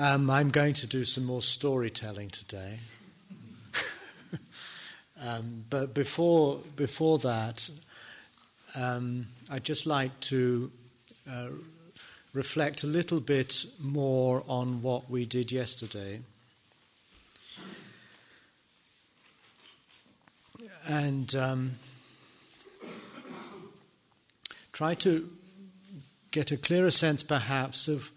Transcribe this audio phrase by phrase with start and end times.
[0.00, 2.78] Um, I'm going to do some more storytelling today.
[5.20, 7.68] um, but before, before that,
[8.76, 10.70] um, I'd just like to
[11.28, 11.48] uh,
[12.32, 16.20] reflect a little bit more on what we did yesterday.
[20.86, 21.72] And um,
[24.70, 25.28] try to
[26.30, 28.12] get a clearer sense, perhaps, of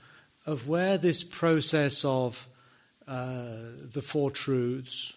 [0.46, 2.48] of where this process of
[3.08, 3.58] uh,
[3.94, 5.16] the Four Truths,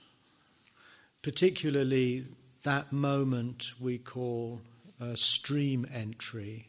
[1.22, 2.26] particularly
[2.62, 4.60] that moment we call
[5.14, 6.68] stream entry,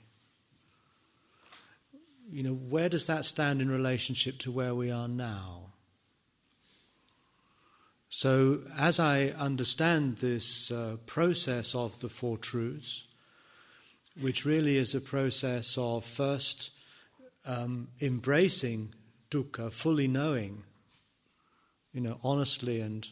[2.32, 5.74] you know, where does that stand in relationship to where we are now?
[8.10, 13.08] So, as I understand this uh, process of the Four Truths,
[14.20, 16.72] which really is a process of first
[17.46, 18.94] um, embracing
[19.30, 20.64] dukkha, fully knowing,
[21.94, 23.08] you know, honestly and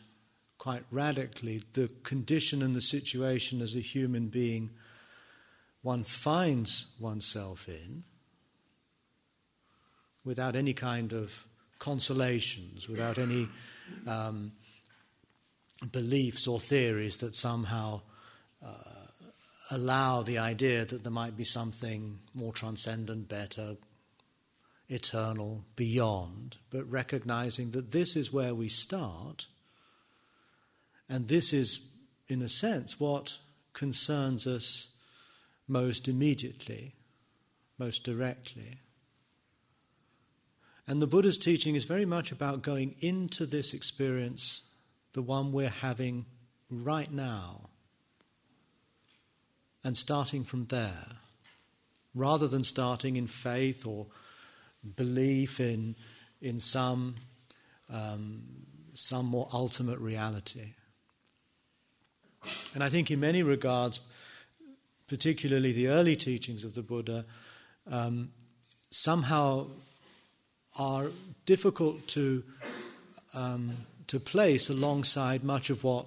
[0.58, 4.70] quite radically, the condition and the situation as a human being
[5.82, 8.04] one finds oneself in
[10.24, 11.46] without any kind of
[11.80, 13.50] consolations, without any
[14.08, 14.54] um,
[15.92, 18.00] beliefs or theories that somehow
[18.66, 18.70] uh,
[19.70, 23.76] allow the idea that there might be something more transcendent, better,
[24.94, 29.48] eternal, beyond, but recognizing that this is where we start,
[31.10, 31.92] and this is,
[32.28, 33.40] in a sense, what
[33.74, 34.96] concerns us
[35.68, 36.94] most immediately,
[37.78, 38.80] most directly.
[40.86, 44.62] And the Buddha's teaching is very much about going into this experience,
[45.14, 46.26] the one we're having
[46.70, 47.70] right now,
[49.84, 51.18] and starting from there,
[52.14, 54.08] rather than starting in faith or
[54.96, 55.96] belief in,
[56.42, 57.16] in some,
[57.90, 58.44] um,
[58.94, 60.74] some more ultimate reality.
[62.74, 64.00] And I think, in many regards,
[65.08, 67.26] particularly the early teachings of the Buddha,
[67.90, 68.32] um,
[68.90, 69.68] somehow
[70.78, 71.08] are
[71.46, 72.44] difficult to,
[73.34, 76.06] um, to place alongside much of what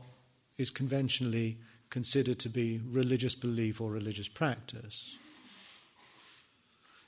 [0.59, 1.57] is conventionally
[1.91, 5.17] considered to be religious belief or religious practice.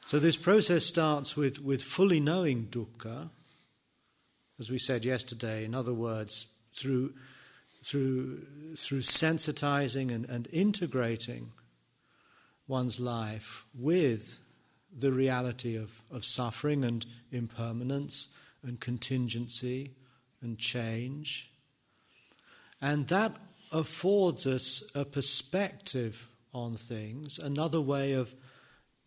[0.08, 3.28] So this process starts with, with fully knowing dukkha,
[4.58, 7.12] as we said yesterday, in other words, through,
[7.84, 8.40] through,
[8.74, 11.52] through sensitizing and, and integrating
[12.66, 14.38] one's life with
[14.96, 18.28] the reality of, of suffering and impermanence
[18.62, 19.90] and contingency
[20.40, 21.50] and change.
[22.80, 23.36] And that
[23.70, 28.34] affords us a perspective on things, another way of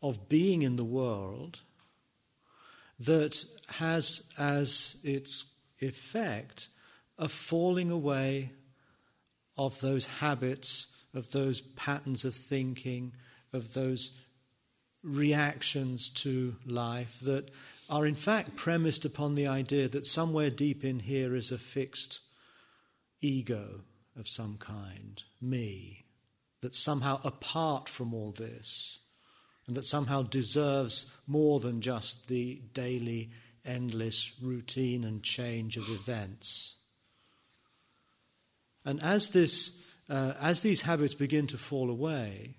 [0.02, 1.62] of being in the world
[3.00, 5.46] that has as its
[5.80, 6.68] effect
[7.18, 8.52] a falling away
[9.58, 13.14] of those habits, of those patterns of thinking,
[13.54, 14.12] of those
[15.04, 17.50] reactions to life that
[17.90, 22.20] are in fact premised upon the idea that somewhere deep in here is a fixed
[23.20, 23.82] ego
[24.18, 26.06] of some kind, me,
[26.62, 29.00] that somehow apart from all this,
[29.68, 33.30] and that somehow deserves more than just the daily,
[33.66, 36.78] endless routine and change of events.
[38.84, 42.56] And as, this, uh, as these habits begin to fall away,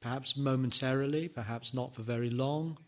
[0.00, 2.78] perhaps momentarily, perhaps not for very long,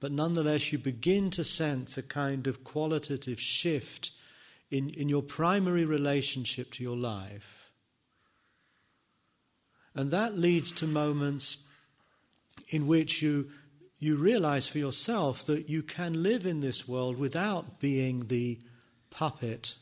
[0.00, 4.12] but nonetheless you begin to sense a kind of qualitative shift
[4.70, 7.70] in, in your primary relationship to your life.
[9.94, 11.64] And that leads to moments
[12.68, 13.50] in which you,
[13.98, 18.58] you realize for yourself that you can live in this world without being the
[19.10, 19.74] puppet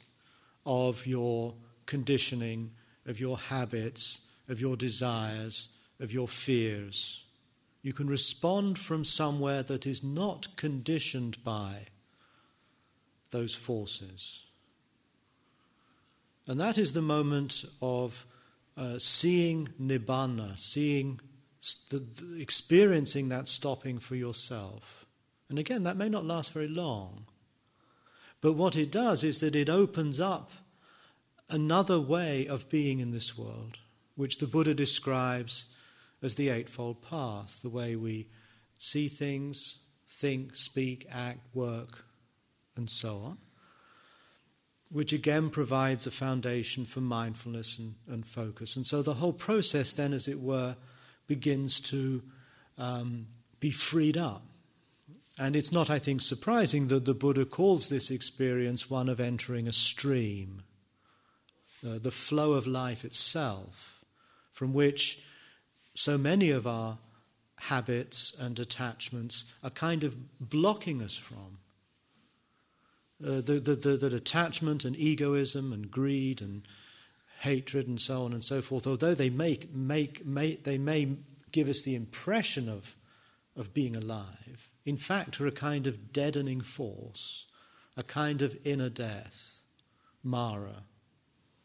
[0.64, 1.54] of your
[1.86, 2.72] conditioning,
[3.06, 5.68] of your habits, of your desires,
[6.00, 7.24] of your fears.
[7.82, 11.86] You can respond from somewhere that is not conditioned by
[13.30, 14.44] those forces.
[16.46, 18.26] And that is the moment of
[18.76, 21.20] uh, seeing nibbana, seeing
[22.38, 25.06] experiencing that stopping for yourself.
[25.48, 27.26] And again, that may not last very long.
[28.40, 30.52] But what it does is that it opens up
[31.48, 33.78] another way of being in this world,
[34.14, 35.66] which the Buddha describes
[36.22, 38.28] as the Eightfold Path the way we
[38.76, 42.04] see things, think, speak, act, work,
[42.76, 43.38] and so on,
[44.90, 48.76] which again provides a foundation for mindfulness and, and focus.
[48.76, 50.76] And so the whole process, then, as it were,
[51.26, 52.22] begins to
[52.78, 53.26] um,
[53.60, 54.42] be freed up.
[55.38, 59.68] And it's not, I think, surprising that the Buddha calls this experience one of entering
[59.68, 60.62] a stream,
[61.86, 64.04] uh, the flow of life itself,
[64.52, 65.22] from which
[65.94, 66.98] so many of our
[67.58, 71.58] habits and attachments are kind of blocking us from.
[73.22, 76.62] Uh, the, the, the, attachment and egoism and greed and
[77.40, 81.16] hatred and so on and so forth, although they, make, make, make, they may
[81.52, 82.96] give us the impression of,
[83.56, 87.46] of being alive, in fact are a kind of deadening force,
[87.96, 89.60] a kind of inner death,
[90.22, 90.82] Mara,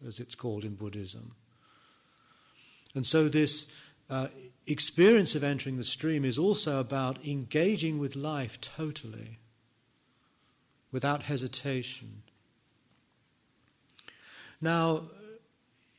[0.05, 1.35] as it's called in Buddhism.
[2.93, 3.71] And so this
[4.09, 4.27] uh,
[4.67, 9.39] experience of entering the stream is also about engaging with life totally,
[10.91, 12.23] without hesitation.
[14.59, 15.03] Now,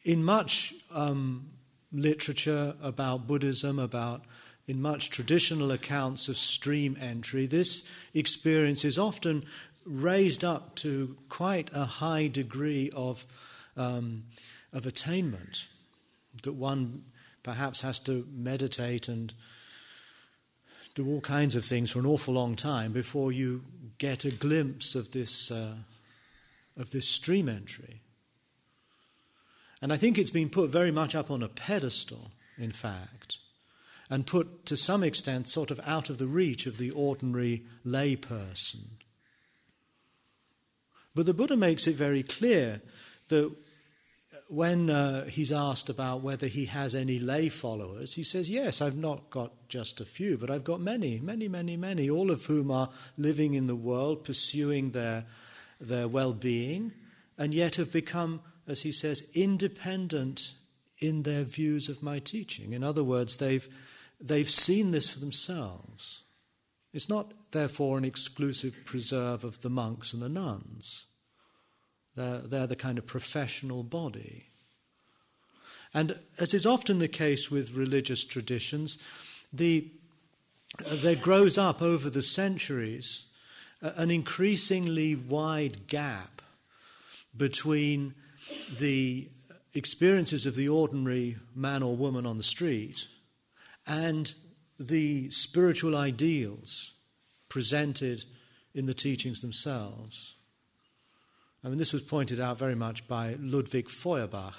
[0.05, 1.51] in much um,
[1.93, 4.23] literature about Buddhism, about
[4.67, 9.45] in much traditional accounts of stream entry, this experience is often
[9.85, 13.25] raised up to quite a high degree of,
[13.77, 14.25] um,
[14.73, 15.67] of attainment
[16.43, 17.03] that one
[17.43, 19.35] perhaps has to meditate and
[20.95, 23.63] do all kinds of things for an awful long time before you
[23.99, 25.75] get a glimpse of this, uh,
[26.77, 28.02] of this stream entry.
[29.83, 33.39] And I think it's been put very much up on a pedestal, in fact,
[34.09, 39.01] and put to some extent sort of out of the reach of the ordinary layperson.
[41.15, 42.81] But the Buddha makes it very clear
[43.29, 43.53] that
[44.49, 48.97] when uh, he's asked about whether he has any lay followers, he says, Yes, I've
[48.97, 52.71] not got just a few, but I've got many, many, many, many, all of whom
[52.71, 55.25] are living in the world, pursuing their,
[55.81, 56.93] their well being,
[57.39, 60.53] and yet have become, as he says, independent
[60.99, 62.73] in their views of my teaching.
[62.73, 63.69] In other words, they've,
[64.21, 66.23] they've seen this for themselves.
[66.93, 71.07] It's not, therefore, an exclusive preserve of the monks and the nuns.
[72.15, 74.47] They're, they're the kind of professional body.
[75.95, 78.99] And as is often the case with religious traditions,
[79.53, 79.89] the,
[80.87, 83.27] there grows up over the centuries
[83.83, 86.41] an increasingly wide gap
[87.37, 88.15] between
[88.79, 89.29] the
[89.75, 93.07] experiences of the ordinary man or woman on the street
[93.87, 94.35] and
[94.79, 96.95] the spiritual ideals
[97.49, 98.25] presented
[98.75, 100.35] in the teachings themselves.
[101.65, 104.55] I mean, this was pointed out very much by Ludwig Feuerbach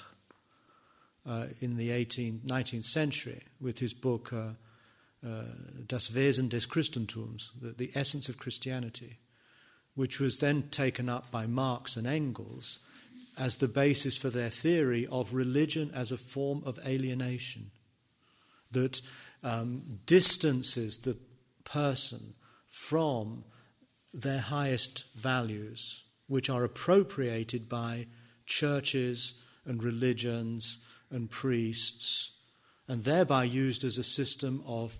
[1.26, 4.50] uh, in the 18th, 19th century with his book uh,
[5.26, 5.42] uh,
[5.86, 9.18] Das Wesen des Christentums, the, the, Essence of Christianity,
[9.94, 12.78] which was then taken up by Marx and Engels
[13.38, 17.70] as the basis for their theory of religion as a form of alienation
[18.70, 19.00] that
[19.42, 21.16] um, distances the
[21.64, 22.34] person
[22.66, 23.44] from
[24.12, 28.06] their highest values which are appropriated by
[28.46, 29.34] churches
[29.66, 30.78] and religions
[31.10, 32.32] and priests,
[32.88, 34.98] and thereby used as a system of,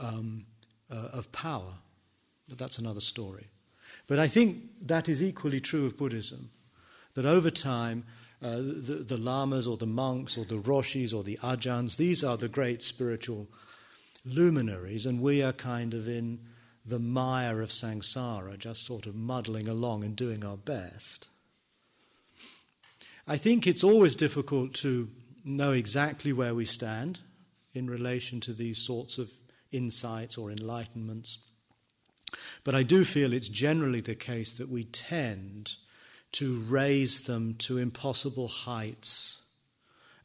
[0.00, 0.46] um,
[0.90, 1.74] uh, of power.
[2.48, 3.48] But that's another story.
[4.06, 6.50] But I think that is equally true of Buddhism,
[7.16, 8.04] that over time,
[8.42, 12.36] uh, the, the, lamas or the monks or the roshis or the ajahns, these are
[12.36, 13.48] the great spiritual
[14.26, 16.38] luminaries, and we are kind of in
[16.84, 21.28] the mire of samsara, just sort of muddling along and doing our best.
[23.26, 25.08] I think it's always difficult to
[25.42, 27.20] know exactly where we stand
[27.72, 29.30] in relation to these sorts of
[29.72, 31.38] insights or enlightenments.
[32.62, 35.76] But I do feel it's generally the case that we tend
[36.32, 39.44] to raise them to impossible heights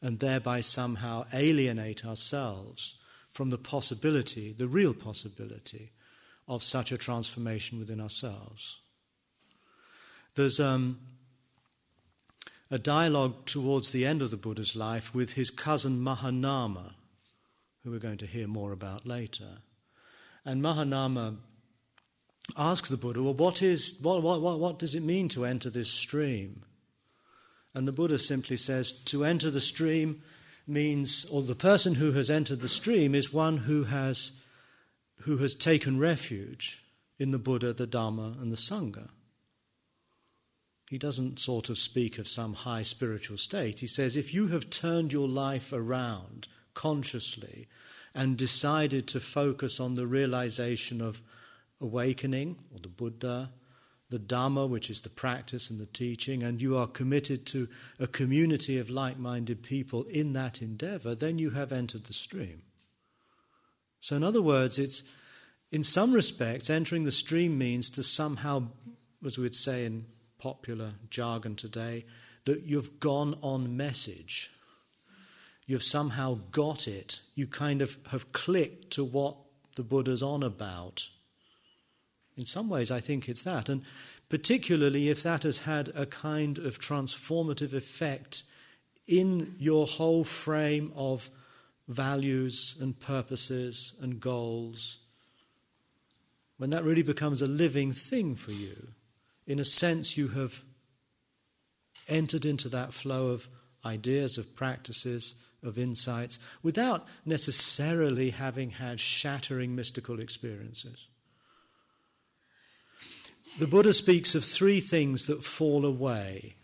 [0.00, 2.96] and thereby somehow alienate ourselves
[3.30, 5.92] from the possibility, the real possibility,
[6.48, 8.80] of such a transformation within ourselves.
[10.34, 10.98] There's um,
[12.70, 16.94] a dialogue towards the end of the Buddha's life with his cousin Mahanama,
[17.82, 19.58] who we're going to hear more about later.
[20.44, 21.36] And Mahanama
[22.56, 25.90] asks the Buddha, Well, what, is, what, what, what, does it mean to enter this
[25.90, 26.64] stream?
[27.74, 30.22] And the Buddha simply says, To enter the stream
[30.66, 34.40] means, or the person who has entered the stream is one who has
[35.22, 36.84] who has taken refuge
[37.16, 39.10] in the Buddha, the Dharma, and the Sangha.
[40.90, 43.80] He doesn't sort of speak of some high spiritual state.
[43.80, 47.68] He says, if you have turned your life around consciously
[48.14, 51.22] and decided to focus on the realization of
[51.82, 53.50] awakening, or the Buddha,
[54.08, 58.06] the Dhamma, which is the practice and the teaching, and you are committed to a
[58.06, 62.62] community of like minded people in that endeavor, then you have entered the stream.
[64.00, 65.04] So, in other words, it's,
[65.70, 68.68] in some respects, entering the stream means to somehow,
[69.24, 70.06] as we would say in
[70.38, 72.04] popular jargon today,
[72.44, 74.50] that you've gone on message.
[75.66, 77.20] You've somehow got it.
[77.34, 79.36] You kind of have clicked to what
[79.76, 81.08] the Buddha's on about.
[82.36, 83.68] In some ways, I think it's that.
[83.68, 83.82] And
[84.28, 88.44] particularly if that has had a kind of transformative effect
[89.06, 91.30] in your whole frame of
[91.88, 94.98] values and purposes and goals,
[96.56, 98.88] when that really becomes a living thing for you,
[99.46, 100.62] in a sense, you have
[102.08, 103.48] entered into that flow of
[103.84, 111.06] ideas, of practices, of insights, without necessarily having had shattering mystical experiences.
[113.58, 116.54] The Buddha speaks of three things that fall away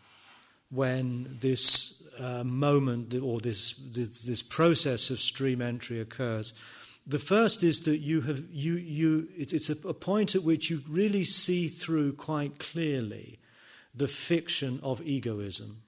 [0.70, 6.54] when this uh, moment or this, this, this process of stream entry occurs.
[7.06, 10.82] The first is that you have you you it's a, a point at which you
[10.86, 13.38] really see through quite clearly
[13.94, 15.82] the fiction of egoism.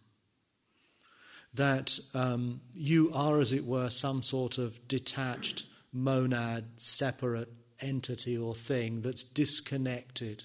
[1.52, 8.54] That um, you are, as it were, some sort of detached monad, separate entity or
[8.54, 10.44] thing that's disconnected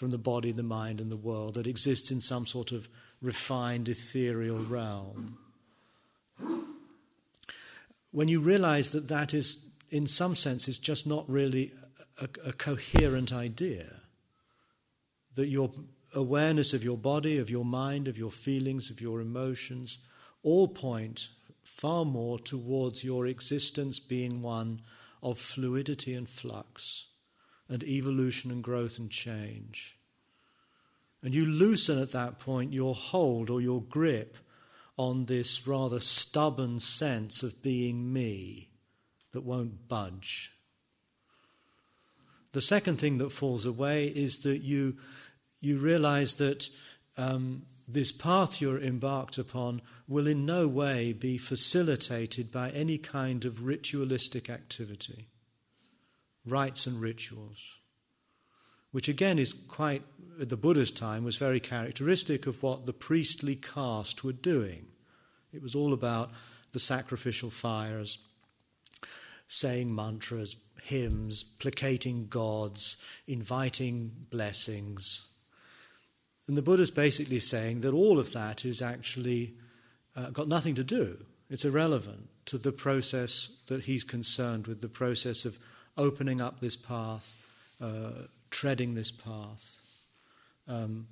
[0.00, 2.88] from the body, the mind, and the world, that exists in some sort of
[3.20, 5.36] refined ethereal realm.
[8.10, 11.72] When you realize that that is, in some sense, is just not really
[12.18, 14.00] a, a coherent idea,
[15.34, 15.70] that your
[16.14, 19.98] awareness of your body, of your mind, of your feelings, of your emotions,
[20.42, 21.28] all point
[21.62, 24.80] far more towards your existence being one
[25.22, 27.08] of fluidity and flux,
[27.70, 29.96] and evolution and growth and change.
[31.22, 34.36] And you loosen at that point your hold or your grip
[34.98, 38.68] on this rather stubborn sense of being me
[39.32, 40.52] that won't budge.
[42.52, 44.96] The second thing that falls away is that you,
[45.60, 46.68] you realize that
[47.16, 53.44] um, this path you're embarked upon will in no way be facilitated by any kind
[53.44, 55.29] of ritualistic activity,
[56.46, 57.80] rites and rituals
[58.92, 60.02] which again is quite,
[60.40, 64.86] at the Buddha's time, was very characteristic of what the priestly caste were doing.
[65.52, 66.30] It was all about
[66.72, 68.18] the sacrificial fires,
[69.46, 75.28] saying mantras, hymns, placating gods, inviting blessings.
[76.48, 79.54] And the Buddha's basically saying that all of that is actually
[80.16, 81.24] uh, got nothing to do.
[81.48, 85.58] It's irrelevant to the process that he's concerned with, the process of
[85.96, 87.36] opening up this path,
[87.80, 89.78] uh, treading this path,
[90.68, 91.06] um,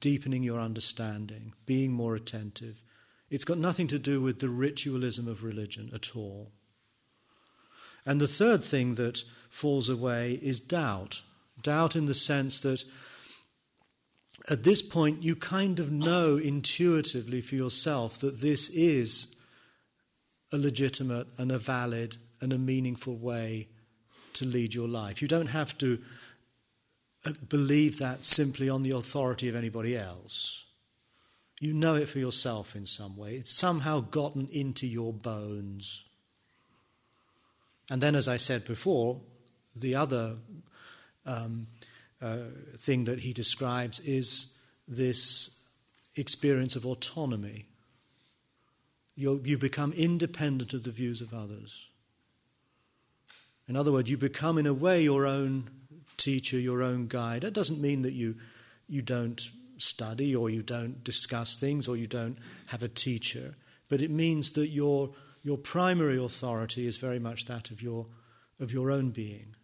[0.00, 2.82] deepening your understanding, being more attentive.
[3.30, 6.50] It's got nothing to do with the ritualism of religion at all.
[8.04, 11.22] And the third thing that falls away is doubt.
[11.62, 12.84] Doubt in the sense that
[14.48, 19.34] at this point you kind of know intuitively for yourself that this is
[20.52, 23.68] a legitimate and a valid and a meaningful way
[24.36, 25.20] to lead your life.
[25.20, 25.98] You don't have to
[27.24, 30.64] uh, believe that simply on the authority of anybody else.
[31.60, 33.34] You know it for yourself in some way.
[33.34, 36.04] It's somehow gotten into your bones.
[37.90, 39.20] And then, as I said before,
[39.74, 40.36] the other
[41.24, 41.66] um,
[42.20, 42.38] uh,
[42.78, 44.56] thing that he describes is
[44.88, 45.56] this
[46.16, 47.66] experience of autonomy.
[49.14, 51.90] you you become independent of the views of others.
[53.68, 55.68] In other words, you become, in a way, your own
[56.16, 57.42] teacher, your own guide.
[57.42, 58.36] That doesn't mean that you,
[58.88, 59.40] you don't
[59.78, 63.54] study or you don't discuss things or you don't have a teacher,
[63.88, 65.10] but it means that your,
[65.42, 68.06] your primary authority is very much that of your,
[68.60, 69.54] of your own being.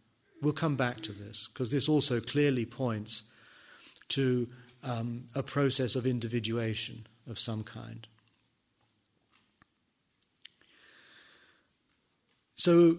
[0.42, 3.24] We'll come back to this because this also clearly points
[4.08, 4.48] to
[4.82, 8.06] um, a process of individuation of some kind.
[12.56, 12.96] So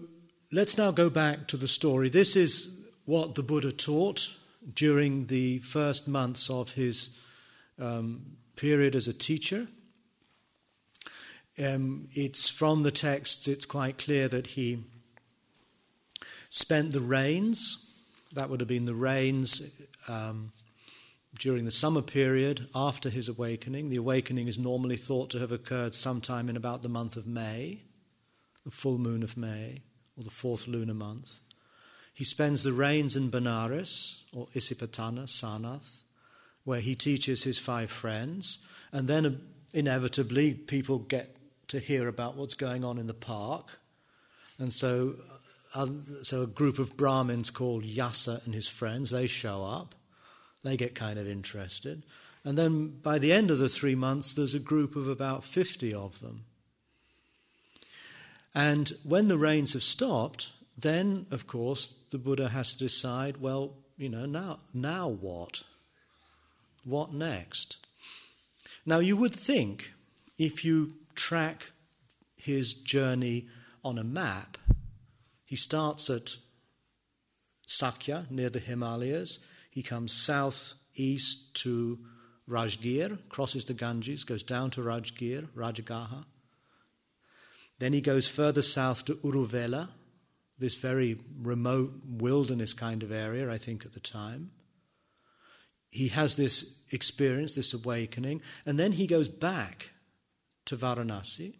[0.54, 2.08] let's now go back to the story.
[2.08, 4.36] This is what the Buddha taught
[4.72, 7.10] during the first months of his
[7.80, 9.66] um, period as a teacher.
[11.62, 14.84] Um, it's from the texts, it's quite clear that he
[16.50, 17.92] spent the rains,
[18.32, 20.52] that would have been the rains um,
[21.36, 23.88] during the summer period after his awakening.
[23.88, 27.80] The awakening is normally thought to have occurred sometime in about the month of May,
[28.64, 29.82] the full moon of May,
[30.16, 31.38] or the fourth lunar month.
[32.12, 36.02] He spends the rains in Benares, or Isipatana, Sarnath,
[36.64, 38.60] where he teaches his five friends,
[38.92, 39.30] and then uh,
[39.72, 41.36] inevitably people get
[41.68, 43.80] to hear about what's going on in the park.
[44.58, 45.14] And so
[46.22, 49.94] so a group of Brahmins called Yasa and his friends, they show up.
[50.62, 52.04] They get kind of interested.
[52.44, 55.92] And then by the end of the three months, there's a group of about 50
[55.92, 56.44] of them.
[58.54, 63.76] And when the rains have stopped, then, of course, the Buddha has to decide well,
[63.96, 65.62] you know, now, now what?
[66.84, 67.78] What next?
[68.86, 69.92] Now, you would think
[70.38, 71.72] if you track
[72.36, 73.48] his journey
[73.84, 74.58] on a map,
[75.44, 76.36] he starts at
[77.66, 79.44] Sakya, near the Himalayas.
[79.70, 81.98] He comes southeast to
[82.48, 86.24] Rajgir, crosses the Ganges, goes down to Rajgir, Rajagaha.
[87.78, 89.88] Then he goes further south to Uruvela,
[90.58, 94.52] this very remote wilderness kind of area, I think, at the time.
[95.90, 99.90] He has this experience, this awakening, and then he goes back
[100.66, 101.58] to Varanasi,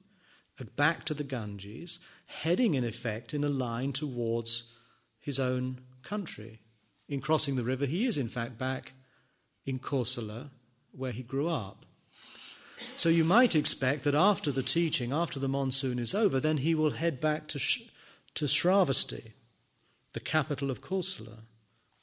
[0.61, 4.73] uh, back to the Ganges, heading in effect in a line towards
[5.21, 6.61] his own country.
[7.09, 8.93] In crossing the river, he is in fact back
[9.65, 10.51] in Kosala,
[10.93, 11.85] where he grew up.
[12.97, 16.75] So you might expect that after the teaching, after the monsoon is over, then he
[16.75, 17.83] will head back to, Sh-
[18.35, 19.33] to Shravasti,
[20.13, 21.43] the capital of Kosala,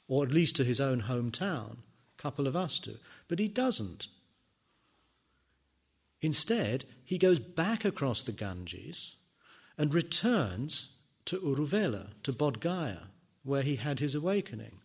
[0.08, 1.78] or at least to his own hometown,
[2.18, 2.98] Kapilavastu.
[3.28, 4.06] But he doesn't.
[6.20, 9.16] Instead, he goes back across the Ganges
[9.76, 10.92] and returns
[11.24, 13.08] to Uruvela, to Bodh Gaya,
[13.42, 14.78] where he had his awakening.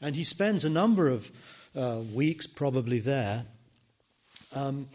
[0.00, 1.30] And he spends a number of
[1.74, 3.46] uh, weeks probably there
[4.54, 4.88] um,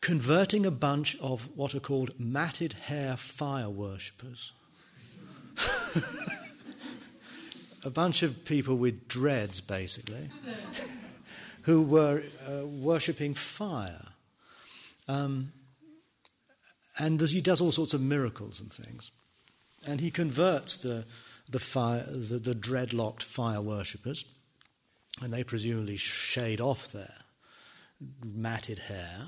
[0.00, 4.52] converting a bunch of what are called matted hair fire worshippers.
[7.84, 10.30] a bunch of people with dreads, basically,
[11.62, 14.06] who were uh, worshipping fire.
[15.08, 15.52] Um,
[16.98, 19.10] and he does all sorts of miracles and things.
[19.86, 21.04] And he converts the,
[21.48, 24.24] the, fire, the, the dreadlocked fire worshippers,
[25.22, 27.14] and they presumably shade off their
[28.24, 29.26] matted hair.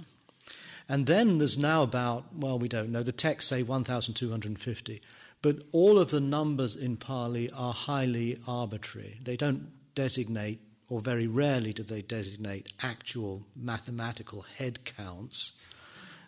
[0.88, 5.02] And then there's now about, well, we don't know, the texts say 1,250,
[5.40, 9.18] but all of the numbers in Pali are highly arbitrary.
[9.22, 15.52] They don't designate, or very rarely do they designate, actual mathematical head counts.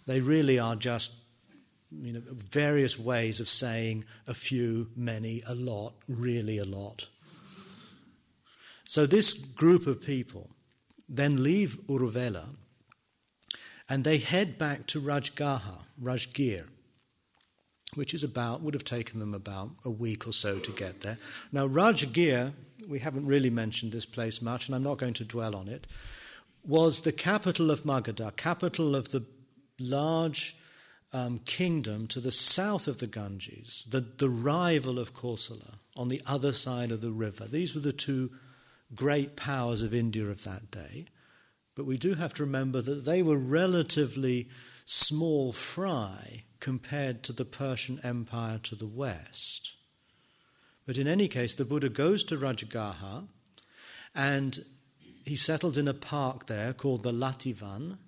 [0.07, 1.12] They really are just
[1.90, 7.09] you know, various ways of saying a few, many, a lot, really a lot.
[8.85, 10.54] So this group of people
[11.16, 12.46] then leave Uruvela
[13.88, 16.64] and they head back to Rajgaha, Rajgir,
[17.94, 21.18] which is about, would have taken them about a week or so to get there.
[21.53, 22.53] Now, Rajgir,
[22.88, 25.87] we haven't really mentioned this place much, and I'm not going to dwell on it,
[26.66, 29.24] was the capital of Magadha, capital of the
[29.79, 30.57] large
[31.12, 36.22] um, kingdom to the south of the Ganges, the, the rival of Kosala on the
[36.27, 37.46] other side of the river.
[37.46, 38.31] These were the two
[38.94, 41.07] great powers of India of that day.
[41.74, 44.48] But we do have to remember that they were relatively
[44.85, 49.76] small fry compared to the Persian Empire to the west.
[50.87, 53.26] But in any case, the Buddha goes to Rajagaha
[54.14, 54.64] and
[55.24, 57.98] he settles in a park there called the Lativan.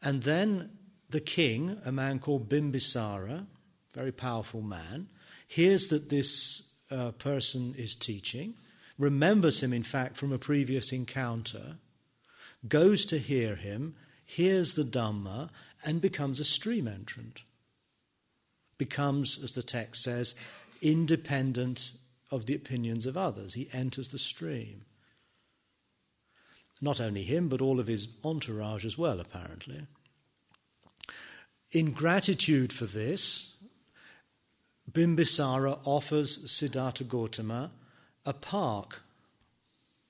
[0.00, 0.70] And then
[1.10, 3.46] the king, a man called Bimbisara,
[3.94, 5.08] very powerful man,
[5.46, 8.54] hears that this uh, person is teaching,
[8.98, 11.76] remembers him, in fact, from a previous encounter,
[12.68, 15.50] goes to hear him, hears the Dhamma,
[15.84, 17.42] and becomes a stream entrant.
[18.78, 20.34] Becomes, as the text says,
[20.80, 21.92] independent
[22.30, 23.54] of the opinions of others.
[23.54, 24.84] He enters the stream.
[26.80, 29.86] Not only him, but all of his entourage as well, apparently.
[31.70, 33.54] In gratitude for this,
[34.90, 37.70] Bimbisara offers Siddhartha Gautama
[38.24, 39.02] a park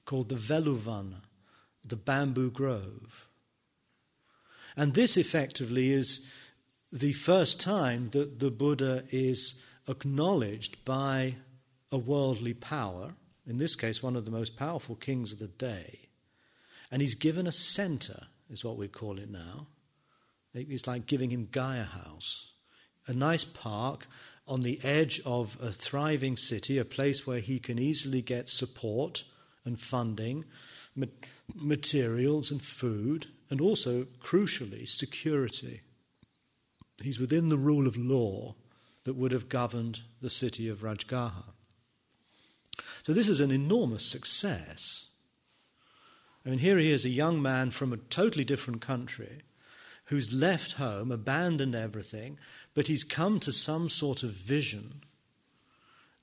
[0.05, 1.15] called the Veluvan,
[1.87, 3.29] the bamboo grove.
[4.77, 6.27] And this effectively is
[6.93, 11.37] the first time that the Buddha is acknowledged by
[11.91, 13.15] a worldly power,
[13.47, 16.01] in this case, one of the most powerful kings of the day.
[16.91, 19.67] And he's given a center, is what we call it now.
[20.55, 22.53] It's like giving him Gaia House,
[23.07, 24.07] a nice park
[24.47, 29.25] on the edge of a thriving city, a place where he can easily get support
[29.65, 30.45] and funding,
[31.55, 35.83] materials and food, and also, crucially, security.
[37.03, 38.55] He's within the rule of law
[39.05, 41.53] that would have governed the city of Rajgaha.
[43.03, 45.11] So, this is an enormous success.
[46.45, 49.43] I mean, here he is, a young man from a totally different country
[50.07, 52.39] who's left home, abandoned everything,
[52.75, 55.03] but he's come to some sort of vision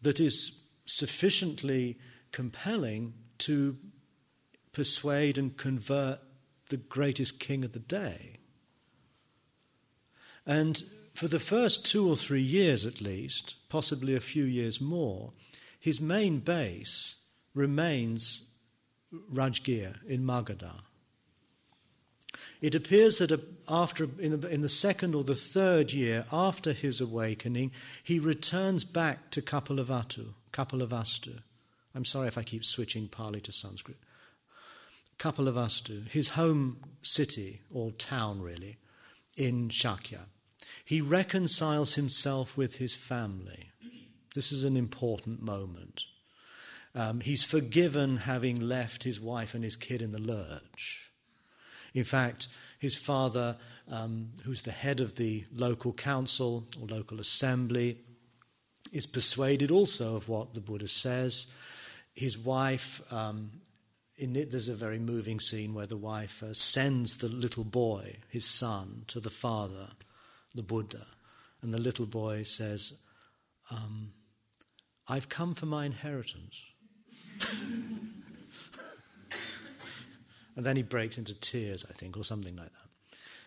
[0.01, 1.97] that is sufficiently
[2.31, 3.77] compelling to
[4.71, 6.19] persuade and convert
[6.69, 8.37] the greatest king of the day.
[10.45, 10.81] And
[11.13, 15.33] for the first two or three years at least, possibly a few years more,
[15.79, 17.17] his main base
[17.53, 18.49] remains
[19.31, 20.81] Rajgir in Magadha.
[22.61, 23.31] It appears that
[23.67, 27.71] after, in the, in the second or the third year after his awakening,
[28.03, 30.33] he returns back to Kapilavastu.
[30.51, 31.39] Kapilavastu.
[31.95, 33.97] I'm sorry if I keep switching Pali to Sanskrit.
[35.17, 38.77] Kapilavastu, his home city, or town really,
[39.35, 40.27] in Shakya.
[40.85, 43.69] He reconciles himself with his family.
[44.35, 46.05] This is an important moment.
[46.95, 51.08] Um, he's forgiven having left his wife and his kid in the lurch.
[51.93, 52.47] In fact,
[52.79, 53.57] his father,
[53.89, 57.97] um, who's the head of the local council or local assembly,
[58.91, 61.47] is persuaded also of what the Buddha says.
[62.13, 63.51] His wife, um,
[64.17, 68.17] in it, there's a very moving scene where the wife uh, sends the little boy,
[68.29, 69.89] his son, to the father,
[70.55, 71.05] the Buddha.
[71.61, 72.99] And the little boy says,
[73.69, 74.13] um,
[75.07, 76.65] I've come for my inheritance.
[80.59, 82.67] and then he breaks into tears, I think, or something like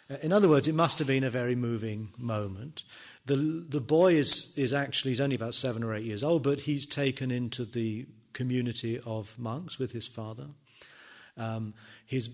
[0.09, 0.15] that.
[0.15, 2.85] Uh, in other words, it must have been a very moving moment.
[3.27, 6.61] The, the boy is, is actually, he's only about seven or eight years old, but
[6.61, 10.47] he's taken into the community of monks with his father.
[11.37, 11.75] Um,
[12.07, 12.31] his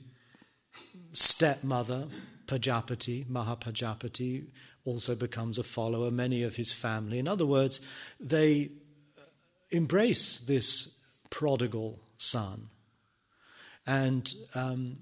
[1.13, 2.07] stepmother,
[2.47, 4.47] Pajapati, Mahapajapati,
[4.85, 7.19] also becomes a follower, many of his family.
[7.19, 7.81] In other words,
[8.21, 8.71] they
[9.73, 10.95] embrace this
[11.31, 12.69] prodigal son
[13.89, 14.99] and um,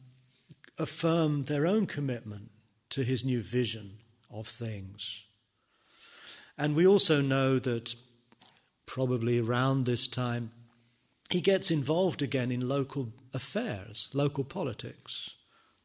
[0.78, 2.52] affirm their own commitment
[2.88, 3.98] to his new vision
[4.30, 5.24] of things.
[6.56, 7.96] And we also know that
[8.86, 10.52] probably around this time,
[11.30, 15.34] he gets involved again in local affairs, local politics.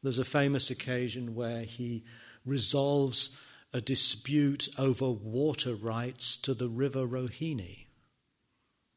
[0.00, 2.04] There's a famous occasion where he
[2.46, 3.36] resolves
[3.72, 7.86] a dispute over water rights to the river Rohini.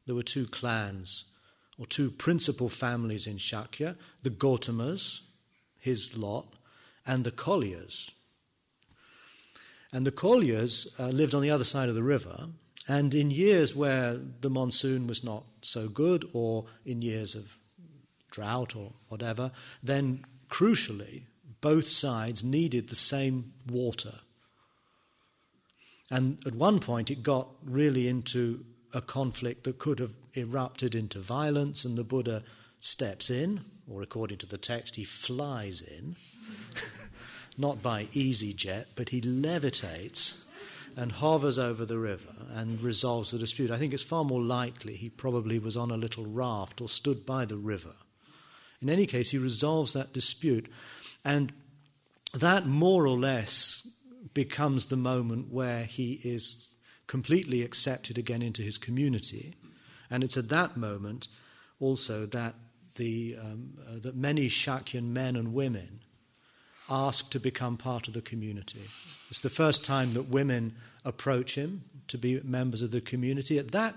[0.06, 1.24] There were two clans,
[1.78, 5.20] or two principal families in Shakya the Gautamas,
[5.78, 6.46] his lot,
[7.06, 8.10] and the Koliyas.
[9.92, 12.48] And the Koliyas uh, lived on the other side of the river,
[12.88, 17.58] and in years where the monsoon was not so good, or in years of
[18.30, 19.50] drought or whatever,
[19.82, 21.22] then crucially,
[21.60, 24.14] both sides needed the same water.
[26.10, 28.64] And at one point, it got really into
[28.96, 32.42] a conflict that could have erupted into violence, and the Buddha
[32.80, 36.16] steps in, or according to the text, he flies in,
[37.58, 40.44] not by easyJet, but he levitates
[40.96, 43.70] and hovers over the river and resolves the dispute.
[43.70, 47.26] I think it's far more likely he probably was on a little raft or stood
[47.26, 47.92] by the river.
[48.80, 50.72] In any case, he resolves that dispute.
[51.22, 51.52] And
[52.32, 53.86] that more or less
[54.32, 56.70] becomes the moment where he is
[57.06, 59.54] completely accepted again into his community.
[60.10, 61.28] And it's at that moment
[61.80, 62.54] also that,
[62.96, 66.00] the, um, uh, that many Shakyan men and women
[66.88, 68.88] ask to become part of the community.
[69.30, 73.58] It's the first time that women approach him to be members of the community.
[73.58, 73.94] At that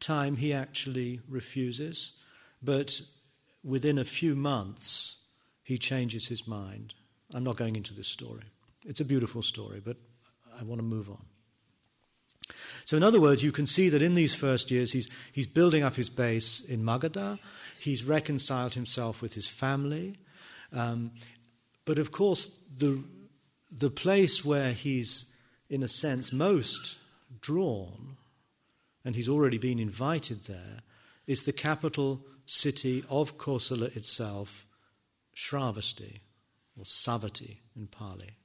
[0.00, 2.12] time, he actually refuses,
[2.62, 3.00] but
[3.64, 5.18] within a few months,
[5.62, 6.94] he changes his mind.
[7.34, 8.44] I'm not going into this story.
[8.84, 9.96] It's a beautiful story, but
[10.58, 11.24] I want to move on.
[12.88, 15.82] So, in other words, you can see that in these first years, he's, he's building
[15.82, 17.38] up his base in Magadha,
[17.78, 20.16] he's reconciled himself with his family.
[20.72, 21.10] Um,
[21.84, 23.04] but of course, the,
[23.70, 25.30] the place where he's,
[25.68, 26.96] in a sense, most
[27.42, 28.16] drawn,
[29.04, 30.78] and he's already been invited there,
[31.26, 34.64] is the capital city of Kosala itself,
[35.36, 36.20] Shravasti,
[36.74, 38.37] or Savatthi in Pali.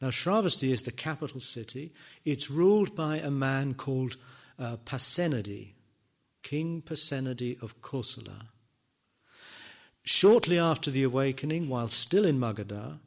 [0.00, 1.92] Now, Shravasti is the capital city.
[2.24, 4.16] It's ruled by a man called
[4.58, 5.72] uh, Pasenadi,
[6.42, 8.46] King Pasenadi of Kosala.
[10.02, 13.00] Shortly after the awakening, while still in Magadha,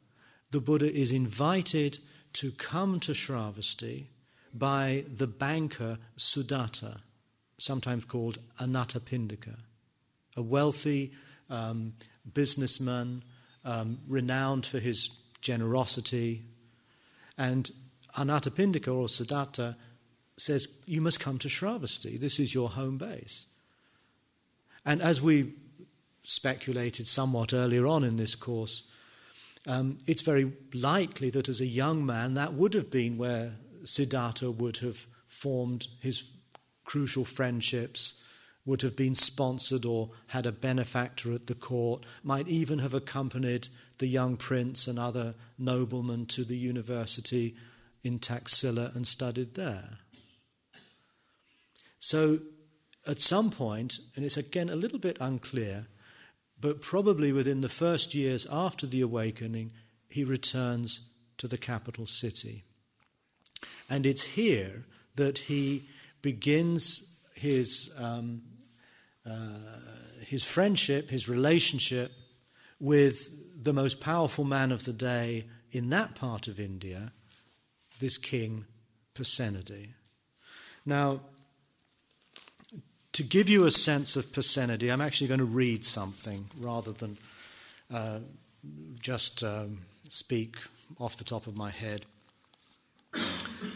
[0.50, 1.98] the Buddha is invited
[2.34, 4.06] to come to Shravasti
[4.54, 7.00] by the banker Sudatta,
[7.58, 9.56] sometimes called Anathapindika,
[10.36, 11.12] a wealthy
[11.48, 11.94] um,
[12.34, 13.22] businessman
[13.64, 16.42] um, renowned for his generosity.
[17.38, 17.70] And
[18.16, 19.76] Anathapindika or Sudatta
[20.36, 22.18] says, You must come to Shravasti.
[22.18, 23.46] This is your home base.
[24.84, 25.54] And as we
[26.24, 28.82] speculated somewhat earlier on in this course,
[29.66, 33.52] um, it's very likely that as a young man, that would have been where
[33.84, 36.24] Siddhartha would have formed his
[36.84, 38.22] crucial friendships,
[38.64, 43.68] would have been sponsored or had a benefactor at the court, might even have accompanied
[43.98, 47.56] the young prince and other noblemen to the university
[48.02, 49.98] in Taxila and studied there.
[51.98, 52.40] So,
[53.06, 55.86] at some point, and it's again a little bit unclear,
[56.60, 59.72] but probably within the first years after the awakening,
[60.08, 62.62] he returns to the capital city.
[63.90, 64.84] And it's here
[65.16, 65.88] that he
[66.22, 68.42] begins his, um,
[69.28, 69.48] uh,
[70.26, 72.12] his friendship, his relationship
[72.80, 77.12] with the most powerful man of the day in that part of India,
[78.00, 78.64] this king
[79.14, 79.90] Pasenadi.
[80.84, 81.20] Now,
[83.12, 87.18] to give you a sense of Pasenadi, I'm actually going to read something rather than
[87.92, 88.20] uh,
[88.98, 90.56] just um, speak
[90.98, 92.06] off the top of my head.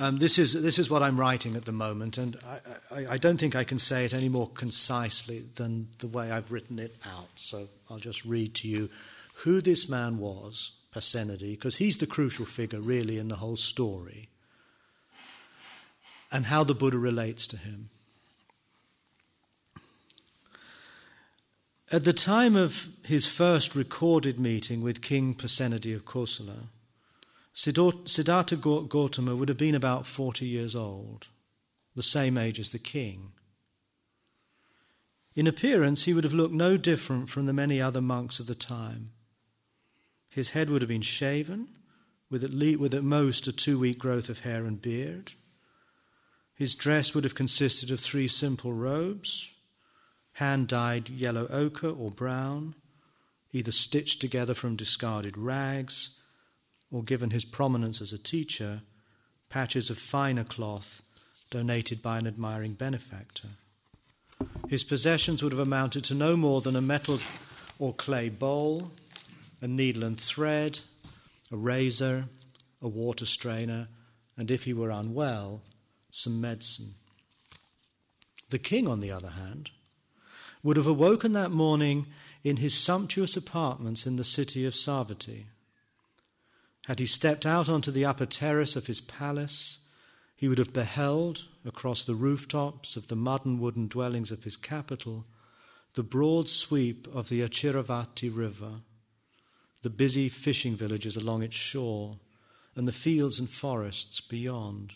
[0.00, 3.18] Um, this, is, this is what I'm writing at the moment, and I, I, I,
[3.18, 6.94] don't think I can say it any more concisely than the way I've written it
[7.04, 7.30] out.
[7.36, 8.90] So I'll just read to you
[9.36, 14.28] who this man was, Pasenadi, because he's the crucial figure, really, in the whole story,
[16.32, 17.90] and how the Buddha relates to him.
[21.92, 26.68] At the time of his first recorded meeting with King Pasenadi of Kosala,
[27.56, 31.28] Siddhartha Gautama would have been about 40 years old,
[31.94, 33.32] the same age as the king.
[35.34, 38.54] In appearance, he would have looked no different from the many other monks of the
[38.54, 39.12] time.
[40.28, 41.68] His head would have been shaven,
[42.28, 45.32] with at, least, with at most a two week growth of hair and beard.
[46.54, 49.50] His dress would have consisted of three simple robes
[50.32, 52.74] hand dyed yellow ochre or brown,
[53.52, 56.15] either stitched together from discarded rags,
[56.96, 58.80] or given his prominence as a teacher,
[59.50, 61.02] patches of finer cloth
[61.50, 63.48] donated by an admiring benefactor.
[64.66, 67.20] His possessions would have amounted to no more than a metal
[67.78, 68.92] or clay bowl,
[69.60, 70.80] a needle and thread,
[71.52, 72.24] a razor,
[72.80, 73.88] a water strainer,
[74.38, 75.60] and if he were unwell,
[76.10, 76.94] some medicine.
[78.48, 79.68] The king, on the other hand,
[80.62, 82.06] would have awoken that morning
[82.42, 85.44] in his sumptuous apartments in the city of Savatthi.
[86.86, 89.78] Had he stepped out onto the upper terrace of his palace,
[90.36, 94.56] he would have beheld, across the rooftops of the mud and wooden dwellings of his
[94.56, 95.24] capital,
[95.94, 98.82] the broad sweep of the Achiravati River,
[99.82, 102.18] the busy fishing villages along its shore,
[102.76, 104.92] and the fields and forests beyond.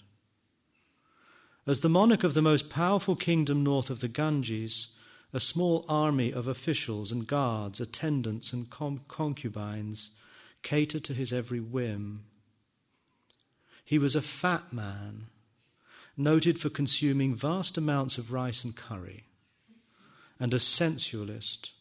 [1.67, 4.91] As the monarch of the most powerful kingdom north of the Ganges,
[5.33, 10.13] a small army of officials and guards, attendants and concubines
[10.63, 12.25] catered to his every whim.
[13.85, 15.27] He was a fat man,
[16.17, 19.25] noted for consuming vast amounts of rice and curry,
[20.39, 21.73] and a sensualist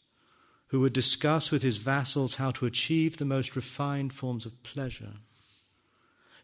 [0.67, 5.13] who would discuss with his vassals how to achieve the most refined forms of pleasure.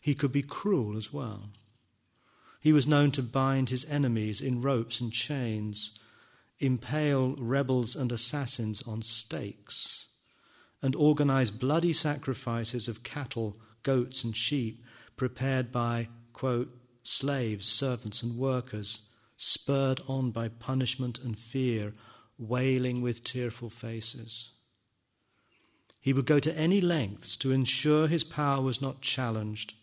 [0.01, 1.49] He could be cruel as well.
[2.59, 5.99] He was known to bind his enemies in ropes and chains
[6.59, 10.07] impale rebels and assassins on stakes,
[10.85, 14.83] and organize bloody sacrifices of cattle, goats, and sheep
[15.17, 16.69] prepared by, quote,
[17.01, 21.95] slaves, servants, and workers, spurred on by punishment and fear,
[22.37, 24.51] wailing with tearful faces.
[25.99, 29.73] He would go to any lengths to ensure his power was not challenged,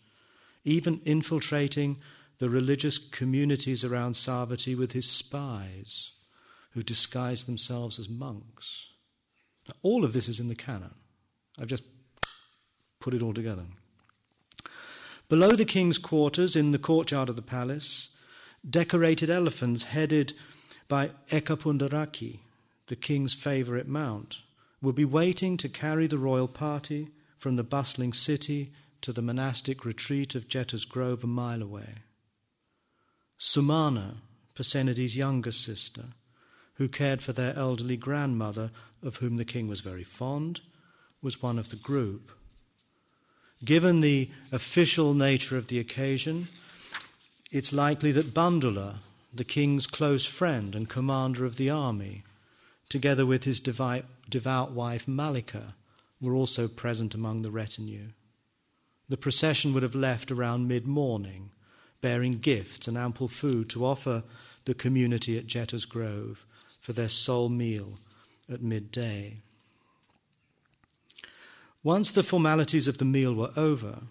[0.63, 1.97] even infiltrating
[2.37, 6.11] the religious communities around Savatthi with his spies
[6.71, 8.92] who disguised themselves as monks.
[9.67, 10.93] Now, all of this is in the canon.
[11.59, 11.83] I've just
[12.99, 13.65] put it all together.
[15.29, 18.09] Below the king's quarters, in the courtyard of the palace,
[18.67, 20.33] decorated elephants headed
[20.87, 22.39] by Ekapundaraki,
[22.87, 24.41] the king's favourite mount,
[24.81, 28.71] would be waiting to carry the royal party from the bustling city
[29.01, 31.95] to the monastic retreat of Jeta's Grove a mile away.
[33.39, 34.15] Sumana,
[34.55, 36.05] Pasenadi's younger sister,
[36.75, 38.71] who cared for their elderly grandmother,
[39.03, 40.61] of whom the king was very fond,
[41.21, 42.31] was one of the group.
[43.63, 46.49] Given the official nature of the occasion,
[47.51, 48.97] it's likely that Bandula,
[49.33, 52.23] the king's close friend and commander of the army,
[52.89, 55.75] together with his devout wife Malika,
[56.19, 58.09] were also present among the retinue.
[59.09, 61.51] The procession would have left around mid morning,
[62.01, 64.23] bearing gifts and ample food to offer
[64.65, 66.45] the community at Jeta's Grove
[66.79, 67.97] for their sole meal
[68.51, 69.37] at midday.
[71.83, 74.03] Once the formalities of the meal were over,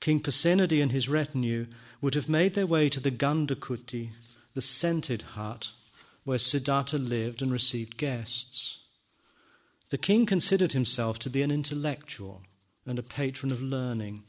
[0.00, 1.66] King Pasenadi and his retinue
[2.00, 4.10] would have made their way to the Gandhakuti,
[4.54, 5.70] the scented hut
[6.24, 8.78] where Siddhartha lived and received guests.
[9.90, 12.42] The king considered himself to be an intellectual
[12.86, 14.22] and a patron of learning.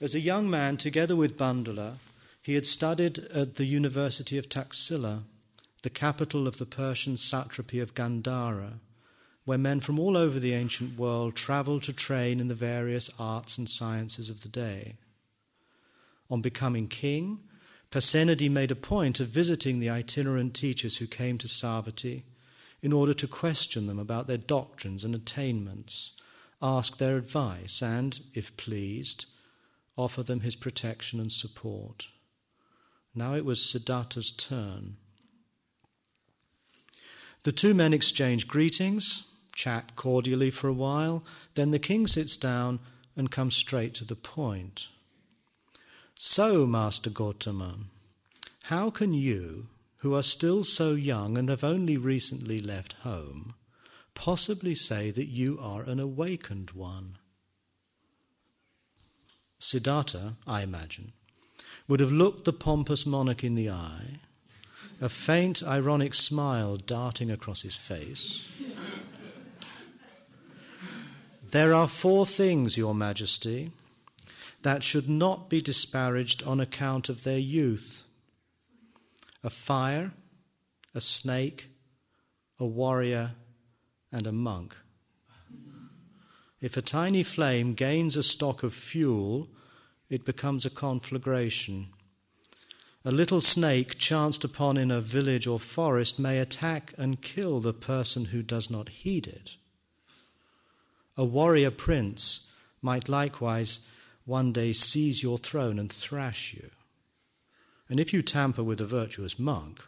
[0.00, 1.94] As a young man, together with Bandula,
[2.42, 5.22] he had studied at the University of Taxila,
[5.86, 8.80] the capital of the Persian satrapy of Gandhara,
[9.44, 13.56] where men from all over the ancient world traveled to train in the various arts
[13.56, 14.96] and sciences of the day.
[16.28, 17.38] On becoming king,
[17.92, 22.24] Pasenadi made a point of visiting the itinerant teachers who came to Savatthi
[22.82, 26.14] in order to question them about their doctrines and attainments,
[26.60, 29.26] ask their advice, and, if pleased,
[29.96, 32.08] offer them his protection and support.
[33.14, 34.96] Now it was Siddhartha's turn.
[37.46, 41.22] The two men exchange greetings, chat cordially for a while,
[41.54, 42.80] then the king sits down
[43.14, 44.88] and comes straight to the point.
[46.16, 47.84] So, Master Gotama,
[48.64, 53.54] how can you, who are still so young and have only recently left home,
[54.12, 57.16] possibly say that you are an awakened one?
[59.60, 61.12] Siddhartha, I imagine,
[61.86, 64.18] would have looked the pompous monarch in the eye,
[65.00, 68.50] a faint ironic smile darting across his face.
[71.50, 73.72] there are four things, Your Majesty,
[74.62, 78.02] that should not be disparaged on account of their youth
[79.44, 80.12] a fire,
[80.92, 81.68] a snake,
[82.58, 83.32] a warrior,
[84.10, 84.76] and a monk.
[86.60, 89.48] If a tiny flame gains a stock of fuel,
[90.08, 91.90] it becomes a conflagration.
[93.06, 97.72] A little snake chanced upon in a village or forest may attack and kill the
[97.72, 99.52] person who does not heed it.
[101.16, 102.48] A warrior prince
[102.82, 103.86] might likewise
[104.24, 106.70] one day seize your throne and thrash you.
[107.88, 109.84] And if you tamper with a virtuous monk,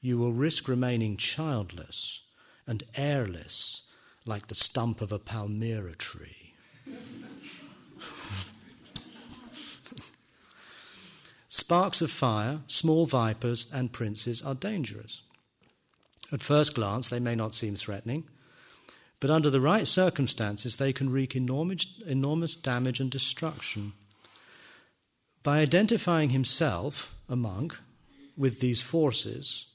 [0.00, 2.22] you will risk remaining childless
[2.66, 3.82] and heirless
[4.26, 6.43] like the stump of a palmyra tree.
[11.64, 15.22] Sparks of fire, small vipers, and princes are dangerous.
[16.30, 18.24] At first glance, they may not seem threatening,
[19.18, 23.94] but under the right circumstances, they can wreak enormous, damage and destruction.
[25.42, 27.78] By identifying himself, a monk,
[28.36, 29.68] with these forces,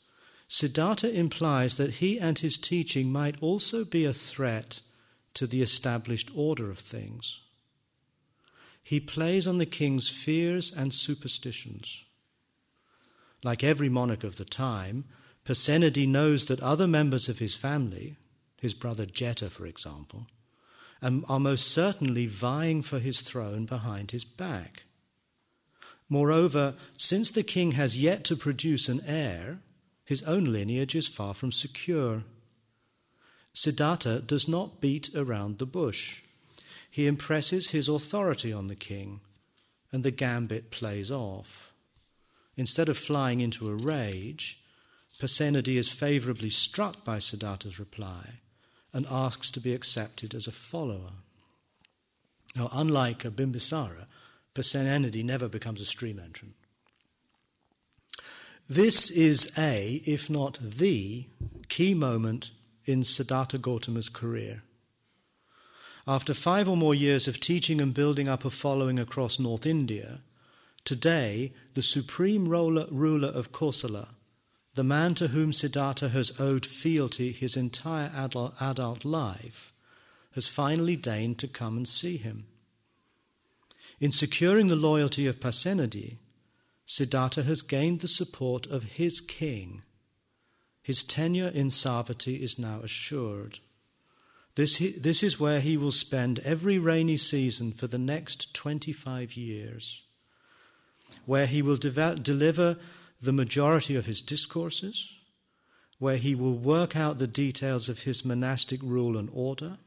[0.48, 4.82] Siddhartha implies that he and his teaching might also be a threat
[5.34, 7.40] to the established order of things.
[8.90, 12.06] He plays on the king's fears and superstitions.
[13.44, 15.06] Like every monarch of the time,
[15.46, 18.16] Pasenadi knows that other members of his family,
[18.60, 20.26] his brother Jeta, for example,
[21.04, 24.86] um, are most certainly vying for his throne behind his back.
[26.10, 29.60] Moreover, since the king has yet to produce an heir,
[30.04, 32.24] his own lineage is far from secure.
[33.54, 36.24] Siddhartha does not beat around the bush.
[36.90, 39.22] He impresses his authority on the king,
[39.92, 41.72] and the gambit plays off.
[42.56, 44.64] Instead of flying into a rage,
[45.20, 48.40] Pasenadi is favorably struck by Siddhartha's reply
[48.94, 51.12] and asks to be accepted as a follower.
[52.56, 54.08] Now, unlike a Bimbisara,
[54.56, 56.56] Pasenadi never becomes a stream entrant.
[58.68, 61.28] This is a, if not the,
[61.70, 62.52] key moment
[62.86, 64.64] in Siddhartha Gautama's career.
[66.08, 70.22] After five or more years of teaching and building up a following across North India,
[70.86, 74.10] today the supreme ruler of Kosala,
[74.76, 78.12] the man to whom Siddhartha has owed fealty his entire
[78.60, 79.74] adult life,
[80.34, 82.46] has finally deigned to come and see him.
[84.00, 86.18] In securing the loyalty of Pasenadi,
[86.86, 89.84] Siddhartha has gained the support of his king.
[90.82, 93.60] His tenure in Savatthi is now assured.
[94.60, 100.04] This, this is where he will spend every rainy season for the next 25 years,
[101.26, 102.78] where he will de- deliver
[103.22, 105.18] the majority of his discourses,
[105.98, 109.78] where he will work out the details of his monastic rule and order.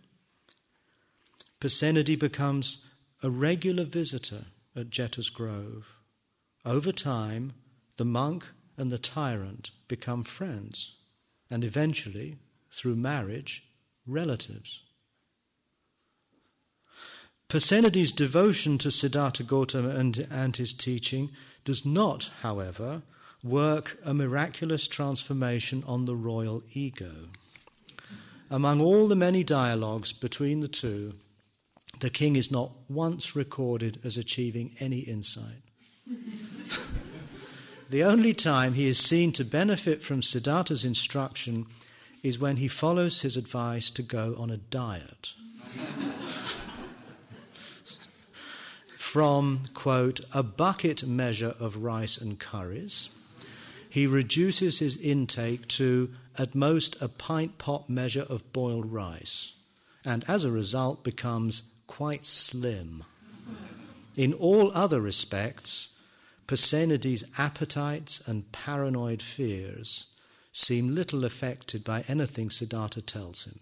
[1.61, 2.86] Pasenadi becomes
[3.22, 5.99] a regular visitor at Jeta's Grove.
[6.64, 7.53] Over time,
[7.99, 10.94] the monk and the tyrant become friends,
[11.51, 12.38] and eventually,
[12.70, 13.68] through marriage,
[14.07, 14.82] relatives.
[17.48, 21.30] Pasenadi's devotion to Siddhartha Gautama and, and his teaching
[21.64, 23.03] does not, however,
[23.44, 27.28] work a miraculous transformation on the royal ego.
[28.50, 31.14] Among all the many dialogues between the two,
[32.00, 35.62] the king is not once recorded as achieving any insight.
[37.90, 41.66] the only time he is seen to benefit from Siddhartha's instruction
[42.22, 45.34] is when he follows his advice to go on a diet.
[48.96, 53.10] From, quote, a bucket measure of rice and curries,
[53.90, 59.52] he reduces his intake to, at most, a pint pot measure of boiled rice,
[60.04, 63.04] and as a result becomes quite slim.
[64.16, 65.90] In all other respects,
[66.46, 70.06] Pasenadi's appetites and paranoid fears
[70.53, 73.61] seem little affected by anything Siddhartha tells him.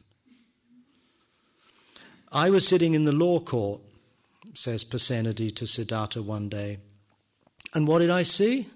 [2.32, 3.80] I was sitting in the law court,
[4.54, 6.78] says Pasenadi to Siddhartha one day,
[7.74, 8.68] and what did I see?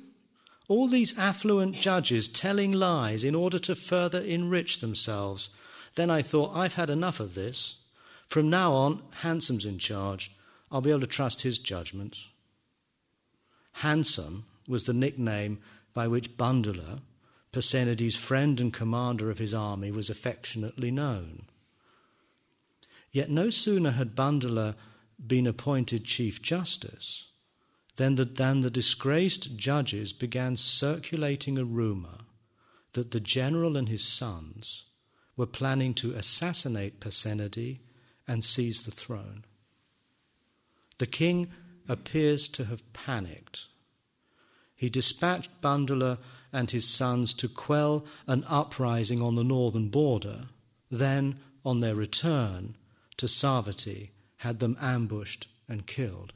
[0.69, 5.51] All these affluent judges telling lies in order to further enrich themselves.
[5.95, 7.83] Then I thought, I've had enough of this.
[8.29, 10.33] From now on, Handsome's in charge.
[10.71, 12.29] I'll be able to trust his judgments.
[13.73, 15.59] Handsome was the nickname
[15.93, 17.01] by which Bandula,
[17.55, 21.45] Pasenadi's friend and commander of his army, was affectionately known.
[23.13, 24.75] Yet no sooner had Bandula
[25.25, 27.29] been appointed Chief Justice
[27.95, 32.25] than the, than the disgraced judges began circulating a rumour
[32.95, 34.87] that the general and his sons
[35.37, 37.79] were planning to assassinate Pasenadi
[38.27, 39.45] and seize the throne.
[40.99, 41.53] The king
[41.89, 43.67] appears to have panicked.
[44.75, 46.19] He dispatched Bandula
[46.55, 50.45] and his sons to quell an uprising on the northern border,
[50.91, 52.77] then, on their return
[53.17, 56.33] to Savatthi, had them ambushed and killed.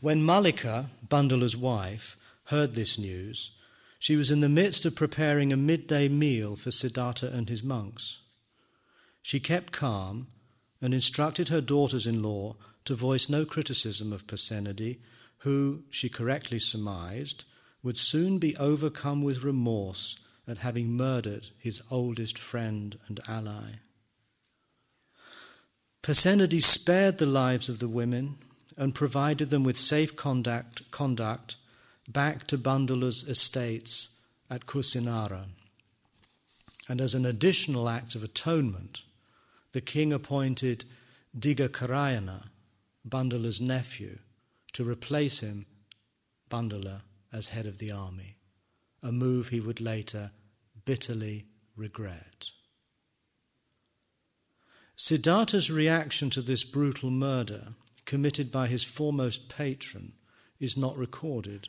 [0.00, 3.50] When Malika, Bandula's wife, heard this news,
[3.98, 8.20] she was in the midst of preparing a midday meal for Siddhartha and his monks.
[9.22, 10.28] She kept calm
[10.80, 14.98] and instructed her daughters in law to voice no criticism of Pasenadi,
[15.38, 17.44] who, she correctly surmised,
[17.82, 23.72] would soon be overcome with remorse at having murdered his oldest friend and ally.
[26.02, 28.36] Pasenadi spared the lives of the women
[28.76, 31.56] and provided them with safe conduct, conduct
[32.08, 34.16] back to Bandula's estates
[34.48, 35.44] at Kusinara.
[36.88, 39.02] And as an additional act of atonement,
[39.72, 40.86] the king appointed
[41.38, 42.44] Digha Karayana,
[43.06, 44.18] Bandula's nephew,
[44.72, 45.66] to replace him,
[46.50, 47.02] Bandula,
[47.32, 48.36] as head of the army,
[49.02, 50.30] a move he would later
[50.84, 52.50] bitterly regret.
[54.96, 57.74] Siddhartha's reaction to this brutal murder,
[58.04, 60.12] committed by his foremost patron,
[60.58, 61.68] is not recorded.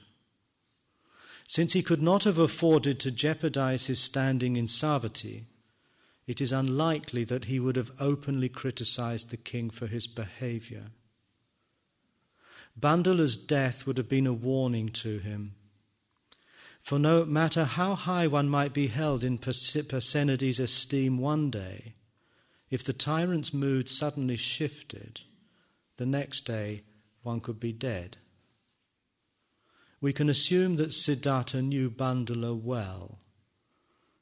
[1.45, 5.43] Since he could not have afforded to jeopardize his standing in Savatthi,
[6.25, 10.91] it is unlikely that he would have openly criticized the king for his behavior.
[12.79, 15.55] Bandula's death would have been a warning to him.
[16.81, 21.93] For no matter how high one might be held in Pasenadi's esteem one day,
[22.69, 25.21] if the tyrant's mood suddenly shifted,
[25.97, 26.83] the next day
[27.21, 28.17] one could be dead.
[30.01, 33.19] We can assume that Siddhartha knew Bandula well.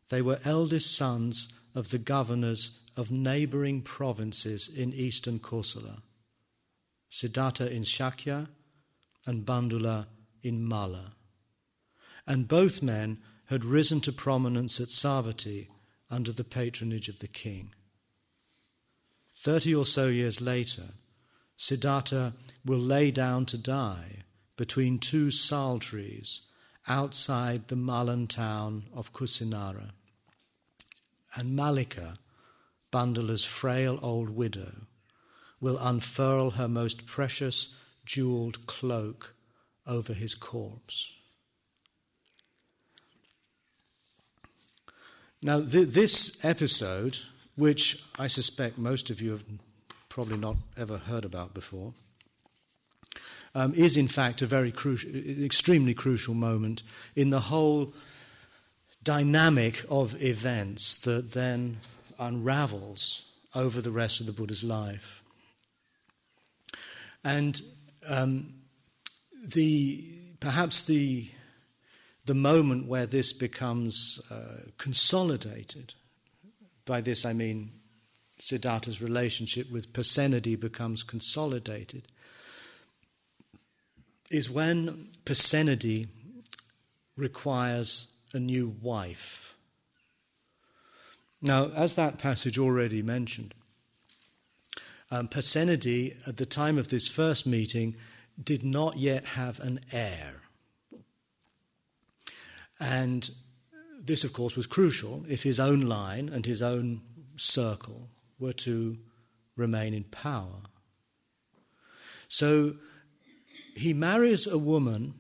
[0.10, 6.02] They were eldest sons of the governors of neighboring provinces in eastern Kosala.
[7.20, 8.48] Siddhartha in Shakya
[9.26, 10.06] and Bandula
[10.44, 11.14] in Malla.
[12.28, 15.70] And both men had risen to prominence at Savatthi
[16.12, 17.74] under the patronage of the king.
[19.36, 20.90] Thirty or so years later,
[21.58, 24.22] Siddhartha will lay down to die
[24.56, 26.44] between two sal trees
[26.88, 29.90] outside the Mallan town of Kusinara.
[31.34, 32.20] And Malika,
[32.92, 34.86] Bandula's frail old widow,
[35.60, 39.34] will unfurl her most precious jeweled cloak
[39.86, 41.14] over his corpse.
[45.42, 47.18] Now, th- this episode,
[47.56, 49.44] which I suspect most of you have
[50.10, 51.94] probably not ever heard about before,
[53.54, 56.84] um, is in fact a very crucial, extremely crucial moment
[57.16, 57.94] in the whole
[59.04, 61.78] dynamic of events that then
[62.20, 65.24] unravels over the rest of the Buddha's life.
[67.28, 67.62] And
[68.08, 68.54] um,
[69.50, 70.02] the,
[70.40, 71.30] perhaps the,
[72.26, 75.94] the moment where this becomes uh, consolidated,
[76.86, 77.74] by this I mean
[78.40, 82.08] Siddhartha's relationship with Pasenadi becomes consolidated,
[84.32, 86.08] is when Pasenadi
[87.18, 89.58] requires a new wife.
[91.42, 93.54] Now, as that passage already mentioned,
[95.10, 97.96] um, Pasenadi, at the time of this first meeting,
[98.42, 100.42] did not yet have an heir.
[102.80, 103.30] And
[104.00, 107.02] this, of course, was crucial if his own line and his own
[107.36, 108.98] circle were to
[109.56, 110.62] remain in power.
[112.28, 112.76] So
[113.76, 115.16] he marries a woman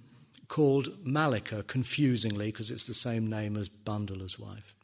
[0.47, 4.75] called Malika, confusingly, because it's the same name as Bandula's wife.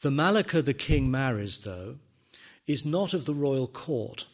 [0.00, 1.96] The Malika the king marries, though,
[2.66, 4.26] is not of the royal court.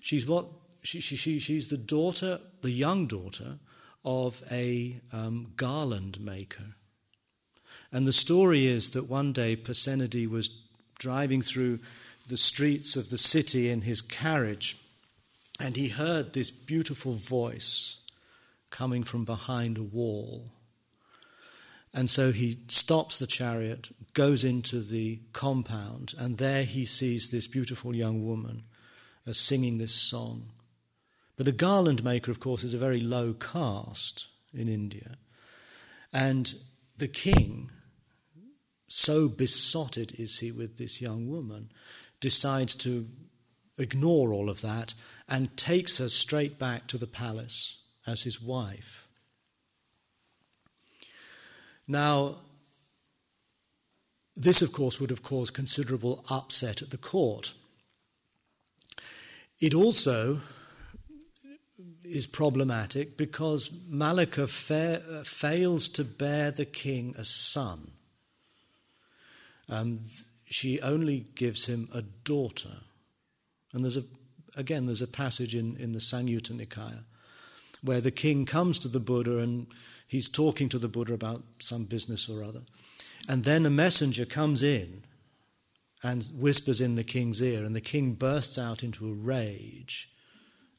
[0.00, 0.46] She's what
[0.82, 3.58] she, she, she, she's the daughter, the young daughter
[4.04, 6.76] of a um, garland maker.
[7.92, 10.50] And the story is that one day Pasenadi was
[10.98, 11.80] driving through
[12.26, 14.76] the streets of the city in his carriage,
[15.58, 17.96] and he heard this beautiful voice
[18.70, 20.52] coming from behind a wall.
[21.98, 27.48] And so he stops the chariot, goes into the compound, and there he sees this
[27.48, 28.62] beautiful young woman
[29.26, 30.50] uh, singing this song.
[31.36, 35.16] But a garland maker, of course, is a very low caste in India.
[36.12, 36.54] And
[36.98, 37.68] the king,
[38.86, 41.72] so besotted is he with this young woman,
[42.20, 43.08] decides to
[43.76, 44.94] ignore all of that
[45.28, 49.07] and takes her straight back to the palace as his wife.
[51.88, 52.36] Now,
[54.36, 57.54] this, of course, would have caused considerable upset at the court.
[59.58, 60.42] It also
[62.04, 67.90] is problematic because Malika fa- fails to bear the king a son.
[69.68, 70.00] Um,
[70.44, 72.76] she only gives him a daughter.
[73.72, 74.04] And there's a,
[74.56, 77.04] again, there's a passage in, in the Samyutta Nikaya
[77.82, 79.66] where the king comes to the Buddha and
[80.06, 82.62] he's talking to the Buddha about some business or other.
[83.28, 85.04] And then a messenger comes in
[86.02, 90.08] and whispers in the king's ear, and the king bursts out into a rage.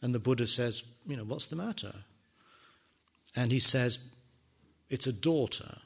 [0.02, 1.94] And the Buddha says, You know, what's the matter?
[3.36, 4.00] And he says,
[4.90, 5.80] It's a daughter.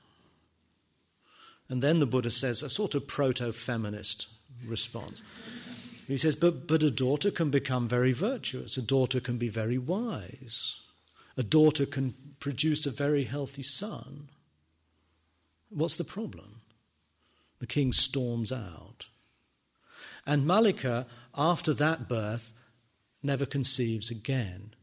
[1.70, 4.28] And then the Buddha says, a sort of proto feminist
[4.68, 5.24] response.
[6.08, 9.78] He says, but, but a daughter can become very virtuous, a daughter can be very
[9.78, 10.82] wise.
[11.38, 14.30] A daughter can produce a very healthy son.
[15.70, 16.62] What's the problem?
[17.60, 19.08] The king storms out.
[20.26, 22.54] And Malika, after that birth,
[23.24, 24.74] never conceives again.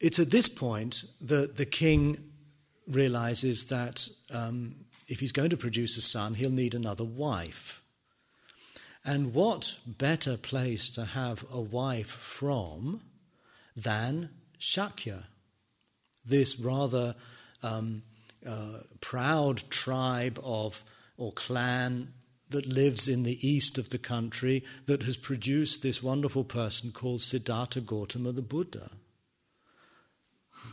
[0.00, 2.16] It's at this point that the king
[2.88, 4.76] realizes that um,
[5.08, 7.82] if he's going to produce a son, he'll need another wife.
[9.04, 13.00] And what better place to have a wife from
[13.82, 15.24] than Shakya,
[16.24, 17.14] this rather
[17.62, 18.02] um,
[18.46, 20.84] uh, proud tribe of
[21.16, 22.12] or clan
[22.50, 27.22] that lives in the east of the country that has produced this wonderful person called
[27.22, 28.90] Siddhartha Gautama the Buddha.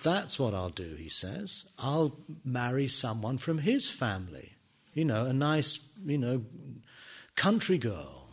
[0.04, 1.66] That's what I'll do, he says.
[1.78, 4.54] I'll marry someone from his family.
[4.94, 6.44] You know, a nice, you know,
[7.36, 8.27] country girl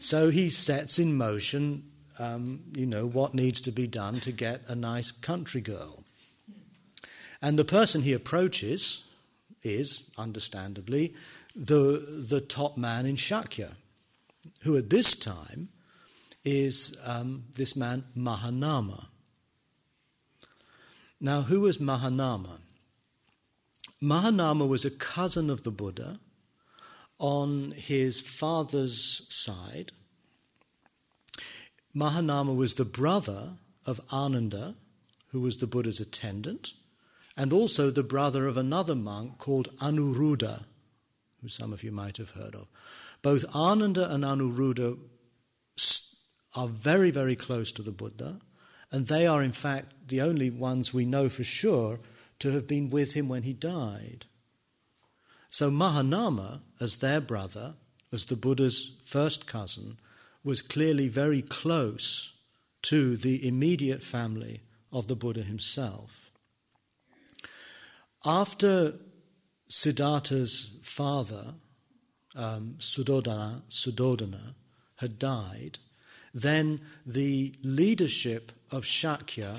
[0.00, 1.84] So he sets in motion,
[2.18, 6.04] um, you know, what needs to be done to get a nice country girl.
[7.42, 9.04] And the person he approaches
[9.62, 11.14] is, understandably,
[11.54, 13.74] the, the top man in Shakya,
[14.62, 15.68] who at this time
[16.44, 19.06] is um, this man Mahanama.
[21.20, 22.60] Now, who was Mahanama?
[24.02, 26.20] Mahanama was a cousin of the Buddha
[27.20, 29.92] on his father's side,
[31.94, 33.50] Mahanama was the brother
[33.86, 34.74] of Ananda,
[35.28, 36.72] who was the Buddha's attendant,
[37.36, 40.64] and also the brother of another monk called Anuruddha,
[41.40, 42.66] who some of you might have heard of.
[43.22, 44.98] Both Ananda and Anuruddha
[46.54, 48.40] are very, very close to the Buddha,
[48.90, 52.00] and they are, in fact, the only ones we know for sure
[52.40, 54.26] to have been with him when he died.
[55.50, 57.74] So Mahanama, as their brother,
[58.12, 59.98] as the Buddha's first cousin,
[60.44, 62.32] was clearly very close
[62.82, 64.60] to the immediate family
[64.92, 66.30] of the Buddha himself.
[68.24, 68.94] After
[69.68, 71.54] Siddhartha's father,
[72.36, 74.54] um, Suddhodana, Suddhodana,
[74.96, 75.78] had died,
[76.32, 79.56] then the leadership of Shakya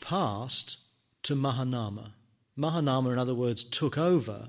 [0.00, 0.78] passed
[1.24, 2.12] to Mahanama.
[2.58, 4.48] Mahanama, in other words, took over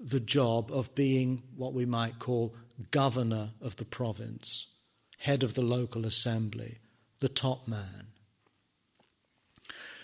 [0.00, 2.54] the job of being what we might call
[2.90, 4.66] governor of the province,
[5.18, 6.78] head of the local assembly,
[7.20, 8.06] the top man.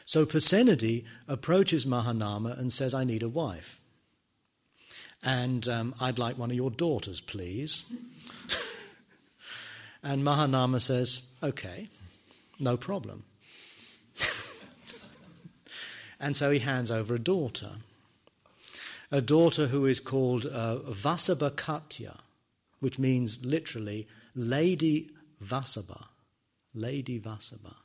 [0.04, 3.80] So Pasenadi approaches Mahanama and says, I need a wife.
[5.22, 7.90] And um, I'd like one of your daughters, please.
[10.02, 11.88] and Mahanama says, Okay.
[12.60, 13.24] no problem.
[16.20, 17.70] and so he hands over a daughter,
[19.10, 20.78] a daughter who is called uh,
[22.80, 25.10] which means literally Lady
[25.42, 26.06] Vasabha.
[26.74, 27.76] Lady Vasabha.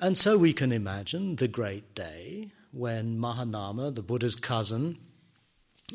[0.00, 4.98] And so we can imagine the great day when Mahanama, the Buddha's cousin,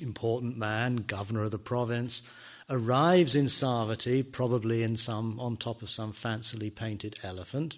[0.01, 2.23] important man, governor of the province,
[2.69, 7.77] arrives in Savatthi, probably in some on top of some fancily painted elephant.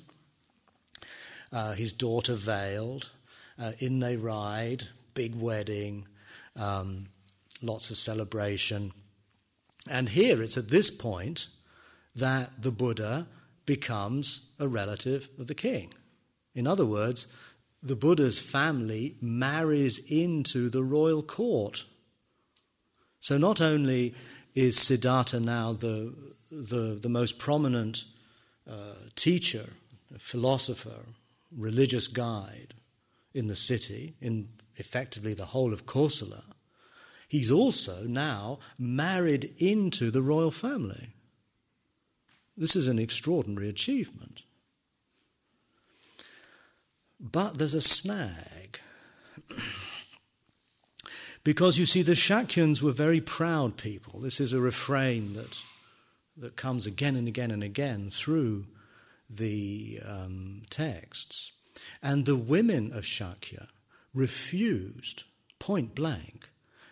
[1.52, 3.12] Uh, his daughter veiled.
[3.58, 6.08] Uh, in they ride, big wedding,
[6.60, 7.07] um,
[7.62, 8.91] lots of celebration.
[9.89, 11.47] And here it's at this point
[12.16, 13.28] that the Buddha
[13.66, 15.93] becomes a relative of the king.
[16.53, 17.28] In other words,
[17.82, 21.86] the Buddha's family marries into the royal court.
[23.20, 24.16] So not only
[24.53, 26.14] is Siddhartha now the,
[26.51, 28.03] the, the most prominent
[28.70, 29.70] uh, teacher,
[30.18, 31.05] philosopher,
[31.55, 32.74] religious guide
[33.34, 34.49] in the city, in
[34.80, 36.44] effectively the whole of Kosala,
[37.28, 41.10] he's also now married into the royal family.
[42.58, 44.44] This is an extraordinary achievement.
[47.20, 48.80] But there's a snag.
[51.44, 54.20] because you see, the Shakyans were very proud people.
[54.20, 55.62] This is a refrain that,
[56.38, 58.66] that comes again and again and again through
[59.30, 61.52] the um, texts.
[62.02, 63.68] And the women of Shakya
[64.14, 65.24] refused,
[65.60, 66.49] point blank,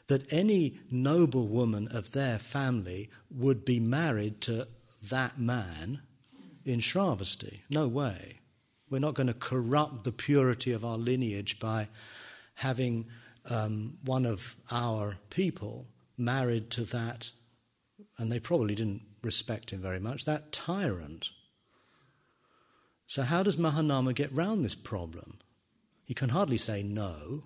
[0.08, 4.68] that any noble woman of their family would be married to
[5.10, 6.02] that man
[6.66, 7.62] in Shravasti.
[7.70, 8.40] No way.
[8.90, 11.90] We're not going to corrupt the purity of our lineage by
[12.56, 13.06] having
[13.50, 15.88] um, one of our people
[16.18, 17.32] married to that,
[18.18, 21.32] and they probably didn't respect him very much, that tyrant.
[23.06, 25.40] So, how does Mahanama get round this problem?
[26.08, 27.44] He can hardly say no,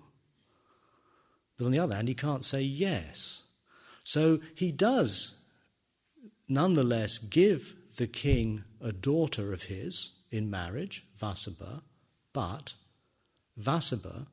[1.58, 3.42] but on the other hand, he can't say yes.
[4.04, 5.40] So, he does
[6.48, 11.82] nonetheless give the king a daughter of his in marriage, Vasabha,
[12.32, 12.74] but
[13.60, 14.26] Vasabha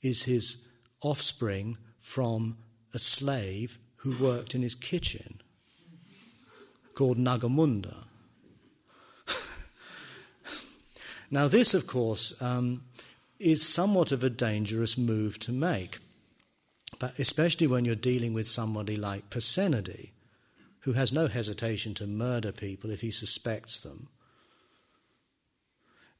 [0.00, 0.66] is his
[1.02, 2.56] offspring from
[2.94, 5.42] a slave who worked in his kitchen
[6.94, 8.04] called Nagamunda.
[11.30, 12.82] now, this, of course, um,
[13.44, 15.98] is somewhat of a dangerous move to make,
[16.98, 20.10] but especially when you're dealing with somebody like Pasenadi,
[20.80, 24.08] who has no hesitation to murder people if he suspects them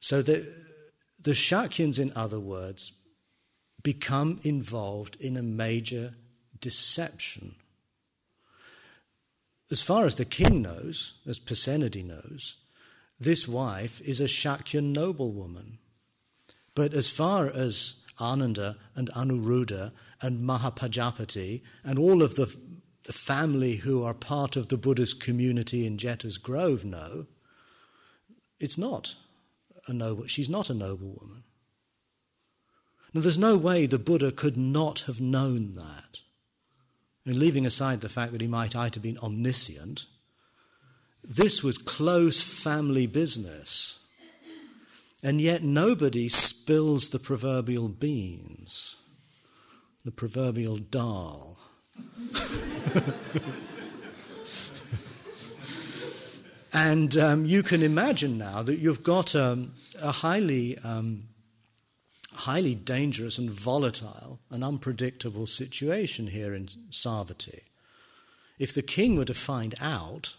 [0.05, 0.47] so the,
[1.23, 2.93] the Shakyans, in other words,
[3.83, 6.13] become involved in a major
[6.61, 7.55] deception.
[9.71, 12.57] As far as the king knows, as Pasenadi knows,
[13.19, 15.79] this wife is a Shakyan noblewoman.
[16.75, 22.55] But as far as Ananda and Anuruddha and Mahapajapati and all of the,
[23.05, 27.27] the family who are part of the Buddha's community in Jeta's Grove know,
[28.59, 29.15] it's not
[29.87, 31.45] a noble, she's not a noble woman.
[33.13, 36.21] Now, there's no way the Buddha could not have known that.
[37.25, 40.07] And leaving aside the fact that he might either have been omniscient,
[41.23, 44.01] this was close family business.
[45.25, 48.97] And yet nobody spills the proverbial beans,
[50.05, 51.59] the proverbial dal.
[56.75, 59.69] And um, you can imagine now that you've got a,
[60.03, 61.29] a highly, um,
[62.33, 67.61] highly dangerous and volatile and unpredictable situation here in Savatthi.
[68.59, 70.35] If the king were to find out,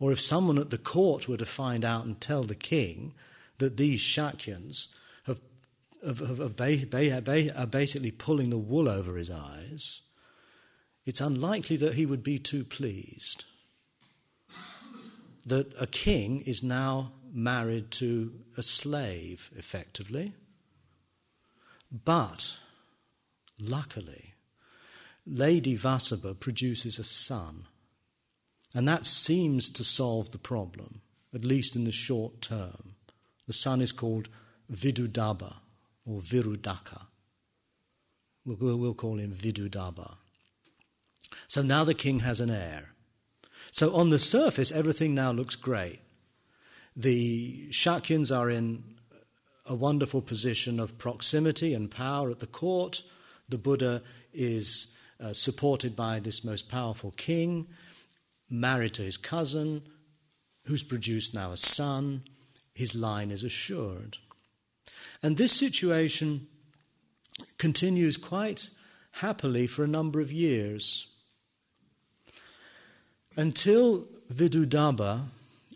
[0.00, 3.14] or if someone at the court were to find out and tell the king
[3.58, 4.88] that these Shakyans
[5.24, 5.40] have,
[6.04, 10.02] have, have, are basically pulling the wool over his eyes,
[11.04, 13.44] it's unlikely that he would be too pleased
[15.46, 20.34] that a king is now married to a slave, effectively.
[22.04, 22.56] But,
[23.58, 24.34] luckily,
[25.24, 27.66] Lady Vasabha produces a son.
[28.74, 31.00] And that seems to solve the problem,
[31.32, 32.95] at least in the short term.
[33.46, 34.28] The son is called
[34.72, 35.56] Vidudaba
[36.04, 37.06] or Virudaka.
[38.44, 40.16] We'll, we'll call him Vidudaba.
[41.48, 42.90] So now the king has an heir.
[43.72, 46.00] So on the surface, everything now looks great.
[46.94, 48.84] The Shakyans are in
[49.66, 53.02] a wonderful position of proximity and power at the court.
[53.48, 57.66] The Buddha is uh, supported by this most powerful king,
[58.48, 59.82] married to his cousin,
[60.64, 62.22] who's produced now a son.
[62.76, 64.18] His line is assured.
[65.22, 66.46] And this situation
[67.56, 68.68] continues quite
[69.12, 71.08] happily for a number of years
[73.34, 75.24] until Vidudaba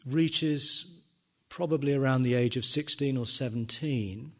[0.07, 1.01] reaches
[1.48, 4.32] probably around the age of 16 or 17,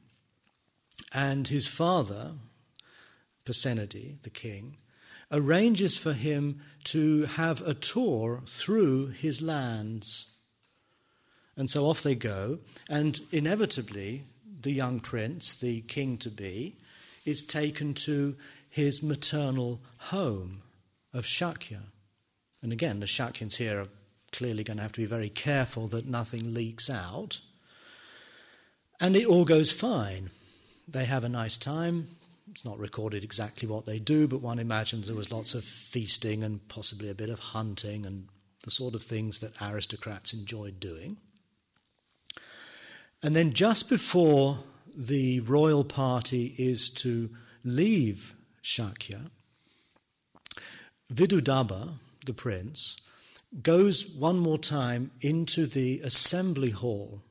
[1.14, 2.32] and his father,
[3.46, 4.76] Pasenadi, the king,
[5.32, 10.29] arranges for him to have a tour through his lands.
[11.61, 14.24] And so off they go, and inevitably,
[14.62, 16.78] the young prince, the king to be,
[17.26, 18.34] is taken to
[18.70, 20.62] his maternal home
[21.12, 21.82] of Shakya.
[22.62, 23.88] And again, the Shakyans here are
[24.32, 27.40] clearly going to have to be very careful that nothing leaks out.
[28.98, 30.30] And it all goes fine.
[30.88, 32.08] They have a nice time.
[32.50, 36.42] It's not recorded exactly what they do, but one imagines there was lots of feasting
[36.42, 38.28] and possibly a bit of hunting and
[38.64, 41.18] the sort of things that aristocrats enjoyed doing.
[43.22, 44.58] And then just before
[44.96, 47.30] the royal party is to
[47.64, 49.30] leave Shakya,
[51.12, 51.94] Vidudaba,
[52.24, 53.00] the prince,
[53.62, 57.22] goes one more time into the assembly hall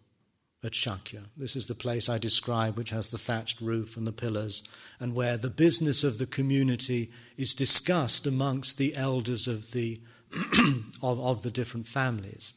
[0.63, 1.25] at Shakya.
[1.37, 4.67] This is the place I described, which has the thatched roof and the pillars,
[4.99, 10.01] and where the business of the community is discussed amongst the elders of the,
[11.01, 12.53] of, of, the different families.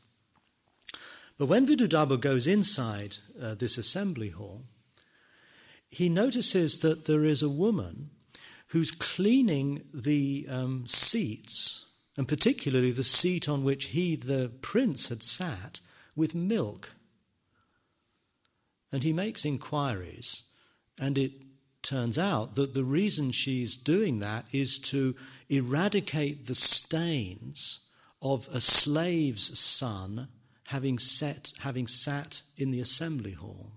[1.43, 4.63] But when Vidudaba goes inside uh, this assembly hall,
[5.89, 8.11] he notices that there is a woman
[8.69, 11.87] who's cleaning the um, seats,
[12.17, 15.81] and particularly the seat on which he, the prince, had sat,
[16.15, 16.95] with milk.
[18.93, 20.45] And he makes inquiries,
[20.97, 21.33] and it
[21.83, 25.17] turns out that the reason she's doing that is to
[25.49, 27.81] eradicate the stains
[28.23, 30.29] of a slave's son
[30.67, 33.73] having, set, having sat in the assembly hall.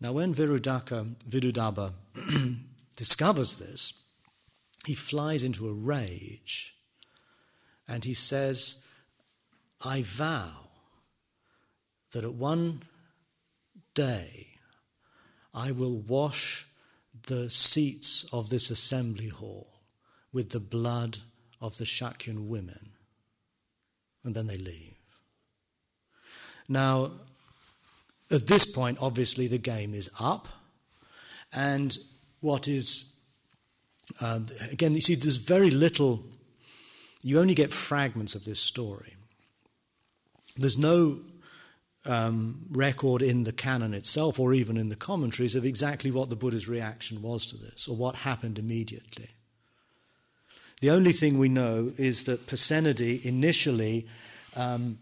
[0.00, 1.92] Now, when Virudaka, Virudaba
[2.96, 3.94] discovers this,
[4.86, 6.74] he flies into a rage
[7.86, 8.84] and he says,
[9.84, 10.68] I vow
[12.12, 12.82] that at one
[13.94, 14.48] day
[15.54, 16.66] I will wash
[17.26, 19.68] the seats of this assembly hall
[20.32, 21.18] with the blood
[21.60, 22.92] of the Shakyan women.
[24.24, 24.91] And then they leave.
[26.72, 27.10] Now,
[28.30, 30.48] at this point, obviously, the game is up.
[31.52, 31.96] And
[32.40, 33.12] what is,
[34.22, 36.24] uh, again, you see, there's very little,
[37.22, 39.16] you only get fragments of this story.
[40.56, 41.18] There's no
[42.06, 46.36] um, record in the canon itself or even in the commentaries of exactly what the
[46.36, 49.28] Buddha's reaction was to this or what happened immediately.
[50.80, 54.06] The only thing we know is that Pasenadi initially
[54.56, 54.96] um,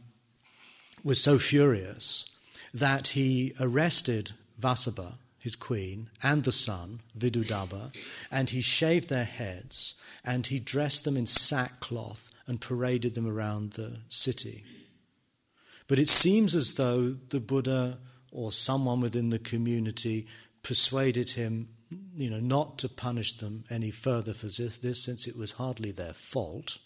[1.05, 2.31] was so furious
[2.73, 7.95] that he arrested Vasabha, his queen, and the son, Vidudaba,
[8.31, 9.95] and he shaved their heads
[10.25, 14.65] and he dressed them in sackcloth and paraded them around the city.
[15.89, 17.99] But it seems as though the Buddha
[18.31, 20.27] or someone within the community
[20.63, 21.69] persuaded him
[22.17, 26.13] you know, not to punish them any further for this, since it was hardly their
[26.13, 26.79] fault.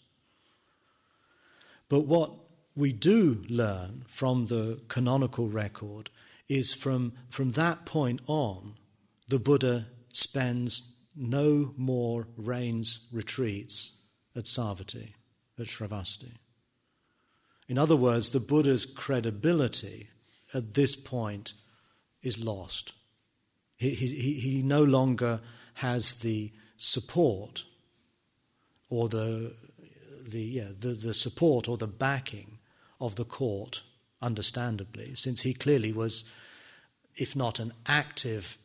[1.89, 2.31] But what
[2.75, 6.09] we do learn from the canonical record
[6.47, 8.75] is from, from that point on,
[9.27, 13.93] the Buddha spends no more rains retreats
[14.35, 15.13] at Savatthi,
[15.57, 16.33] at Shravasti.
[17.67, 20.09] In other words, the Buddha's credibility
[20.53, 21.53] at this point
[22.21, 22.93] is lost.
[23.77, 25.41] He, he, he no longer
[25.75, 27.63] has the support
[28.89, 29.55] or the,
[30.29, 32.54] the, yeah, the, the support or the backing
[32.99, 33.81] of the court,
[34.21, 36.25] understandably, since he clearly was,
[37.15, 38.57] if not an active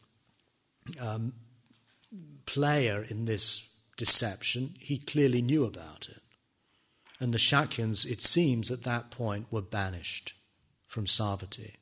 [1.00, 1.32] um,
[2.46, 6.20] player in this deception, he clearly knew about it
[7.20, 10.32] and the Shakyans, it seems, at that point were banished
[10.86, 11.74] from Savatthi.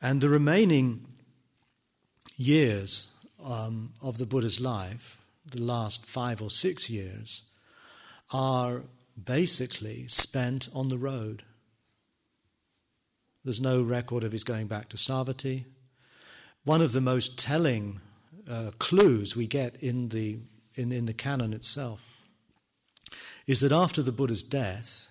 [0.00, 1.06] And the remaining
[2.36, 3.08] years
[3.42, 5.16] um, of the Buddha's life,
[5.50, 7.44] the last five or six years,
[8.30, 8.82] are
[9.22, 11.42] basically spent on the road.
[13.44, 15.64] There's no record of his going back to Savatthi.
[16.64, 18.00] One of the most telling
[18.50, 20.38] uh, clues we get in the,
[20.74, 22.02] in, in the canon itself
[23.46, 25.06] is that after the Buddha's death,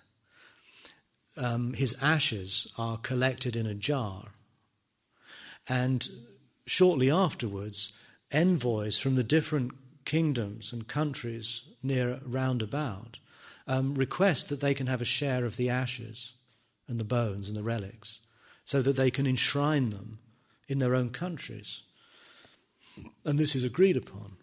[1.38, 4.28] um, his ashes are collected in a jar.
[5.68, 6.06] And
[6.66, 7.92] shortly afterwards,
[8.30, 9.72] envoys from the different
[10.04, 13.18] kingdoms and countries near round about
[13.66, 16.34] um, request that they can have a share of the ashes
[16.88, 18.20] and the bones and the relics
[18.64, 20.18] so that they can enshrine them
[20.68, 21.82] in their own countries.
[23.24, 24.36] And this is agreed upon.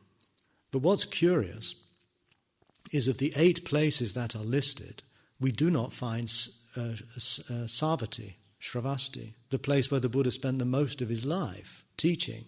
[0.71, 1.76] But what's curious
[2.91, 5.03] is of the eight places that are listed,
[5.39, 6.32] we do not find
[6.78, 11.84] uh, uh, Savatthi, Shravasti, the place where the Buddha spent the most of his life
[11.97, 12.45] teaching.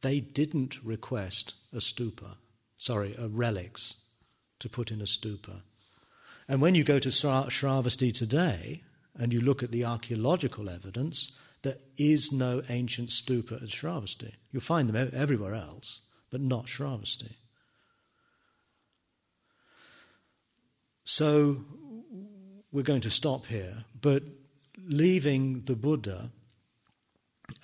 [0.00, 2.36] They didn't request a stupa,
[2.78, 3.96] sorry, a relics
[4.60, 5.62] to put in a stupa.
[6.50, 8.82] And when you go to Shravasti today
[9.16, 11.30] and you look at the archaeological evidence,
[11.62, 14.32] there is no ancient stupa at Shravasti.
[14.50, 17.34] You'll find them everywhere else, but not Shravasti.
[21.04, 21.58] So
[22.72, 24.24] we're going to stop here, but
[24.76, 26.32] leaving the Buddha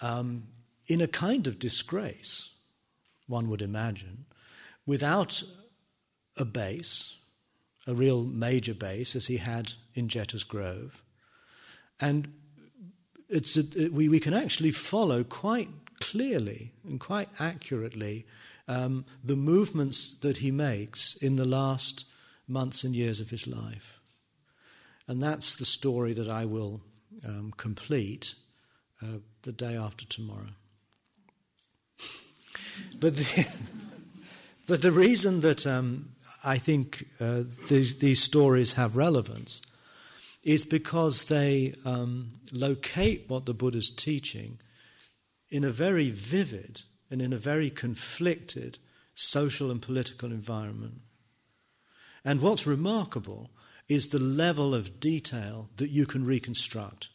[0.00, 0.44] um,
[0.86, 2.50] in a kind of disgrace,
[3.26, 4.26] one would imagine,
[4.86, 5.42] without
[6.36, 7.16] a base,
[7.86, 11.02] a real major base, as he had in Jeta's Grove.
[12.00, 12.32] And
[13.28, 15.68] it's a, we, we can actually follow quite
[16.00, 18.26] clearly and quite accurately
[18.68, 22.04] um, the movements that he makes in the last
[22.48, 23.98] months and years of his life.
[25.08, 26.80] And that's the story that I will
[27.24, 28.34] um, complete
[29.02, 30.54] uh, the day after tomorrow.
[32.98, 33.46] but, the,
[34.66, 36.10] but the reason that um,
[36.46, 39.62] I think uh, these, these stories have relevance
[40.44, 44.60] is because they um, locate what the Buddha's teaching
[45.50, 48.78] in a very vivid and in a very conflicted
[49.12, 51.00] social and political environment.
[52.24, 53.50] And what's remarkable
[53.88, 57.08] is the level of detail that you can reconstruct.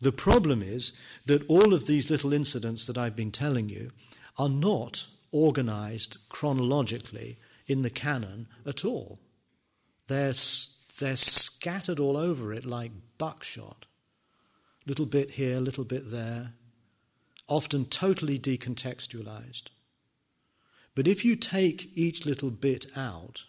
[0.00, 0.94] The problem is
[1.26, 3.90] that all of these little incidents that I've been telling you
[4.38, 9.18] are not organized chronologically in the canon at all.
[10.06, 10.34] They're
[10.98, 13.86] they're scattered all over it like buckshot.
[14.86, 16.52] Little bit here, little bit there,
[17.48, 19.64] often totally decontextualized.
[20.94, 23.44] But if you take each little bit out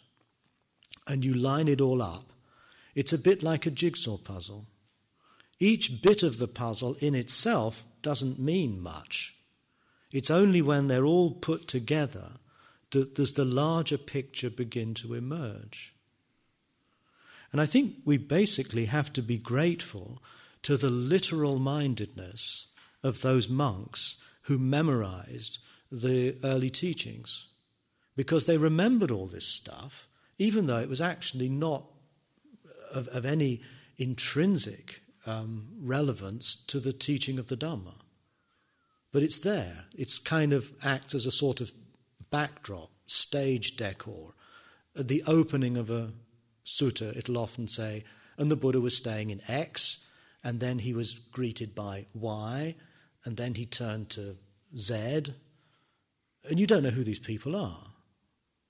[1.06, 2.32] and you line it all up,
[2.96, 4.66] it's a bit like a jigsaw puzzle.
[5.60, 9.36] Each bit of the puzzle in itself doesn't mean much.
[10.12, 12.34] It's only when they're all put together
[13.04, 15.94] does the larger picture begin to emerge.
[17.52, 20.22] And I think we basically have to be grateful
[20.64, 22.68] to the literal mindedness
[23.04, 25.60] of those monks who memorized
[25.92, 27.48] the early teachings
[28.16, 31.86] because they remembered all this stuff, even though it was actually not
[32.94, 33.62] of, of any
[33.98, 37.96] intrinsic um, relevance to the teaching of the Dhamma.
[39.12, 39.86] But it's there.
[39.98, 41.72] It's kind of acts as a sort of
[42.32, 44.34] backdrop, stage decor,
[44.98, 46.12] At the opening of a
[46.66, 48.04] sutta, it'll often say,
[48.38, 50.06] and the Buddha was staying in X,
[50.44, 52.76] and then he was greeted by Y,
[53.24, 54.38] and then he turned to
[54.78, 55.26] Z,
[56.50, 57.88] and you don't know who these people are.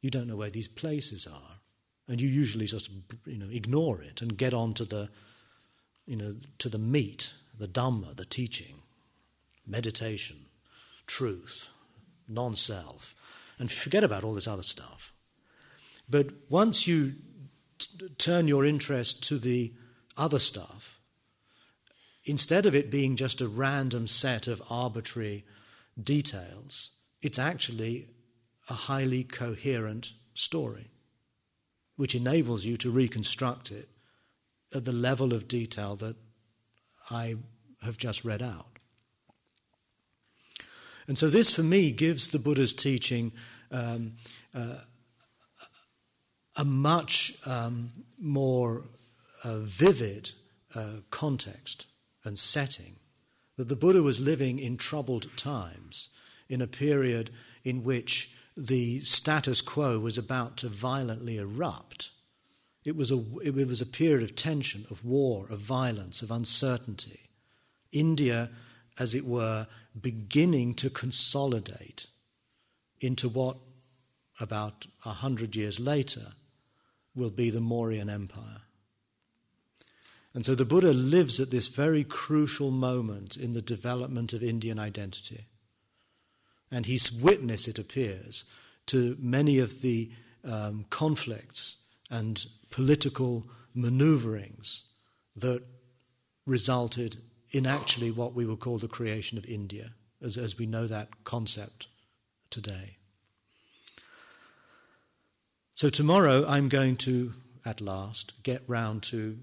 [0.01, 1.60] You don't know where these places are.
[2.08, 2.89] And you usually just
[3.26, 5.10] you know, ignore it and get on to the,
[6.06, 8.76] you know, to the meat, the Dhamma, the teaching,
[9.66, 10.45] meditation,
[11.08, 11.70] truth,
[12.28, 13.14] non self,
[13.58, 15.14] and forget about all this other stuff.
[16.10, 17.16] But once you
[17.80, 19.74] t- turn your interest to the
[20.18, 20.99] other stuff,
[22.24, 25.45] instead of it being just a random set of arbitrary
[26.01, 26.91] details,
[27.22, 28.10] it's actually
[28.70, 30.91] a highly coherent story,
[31.95, 33.89] which enables you to reconstruct it
[34.74, 36.16] at the level of detail that
[37.10, 37.36] I
[37.84, 38.74] have just read out.
[41.08, 43.32] And so, this for me gives the Buddha's teaching
[43.72, 44.14] um,
[44.53, 44.80] uh,
[46.56, 48.84] a much um, more
[49.43, 50.32] uh, vivid
[50.74, 51.86] uh, context
[52.24, 52.95] and setting.
[53.58, 56.10] That the Buddha was living in troubled times,
[56.49, 57.30] in a period
[57.64, 62.10] in which the status quo was about to violently erupt.
[62.84, 67.30] It was a, it was a period of tension, of war, of violence, of uncertainty.
[67.91, 68.49] India,
[68.97, 69.67] as it were,
[69.99, 72.07] beginning to consolidate
[73.01, 73.57] into what,
[74.39, 76.33] about a hundred years later,
[77.15, 78.61] will be the Mauryan Empire.
[80.33, 84.77] And so the Buddha lives at this very crucial moment in the development of Indian
[84.77, 85.45] identity.
[86.69, 88.43] And he's witness, it appears,
[88.87, 90.11] to many of the
[90.43, 94.83] um, conflicts and political maneuverings
[95.37, 95.63] that
[96.45, 97.17] resulted
[97.56, 99.91] in actually what we would call the creation of India,
[100.22, 101.88] as, as we know that concept
[102.49, 102.97] today.
[105.74, 107.32] So tomorrow I'm going to,
[107.66, 109.38] at last, get round to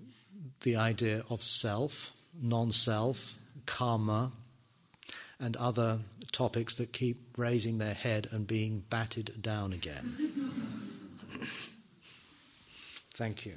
[0.61, 4.33] the idea of self non self, karma,
[5.41, 6.01] and other
[6.33, 10.17] topics that keep raising their head and being batted down again.
[13.15, 13.57] Thank you.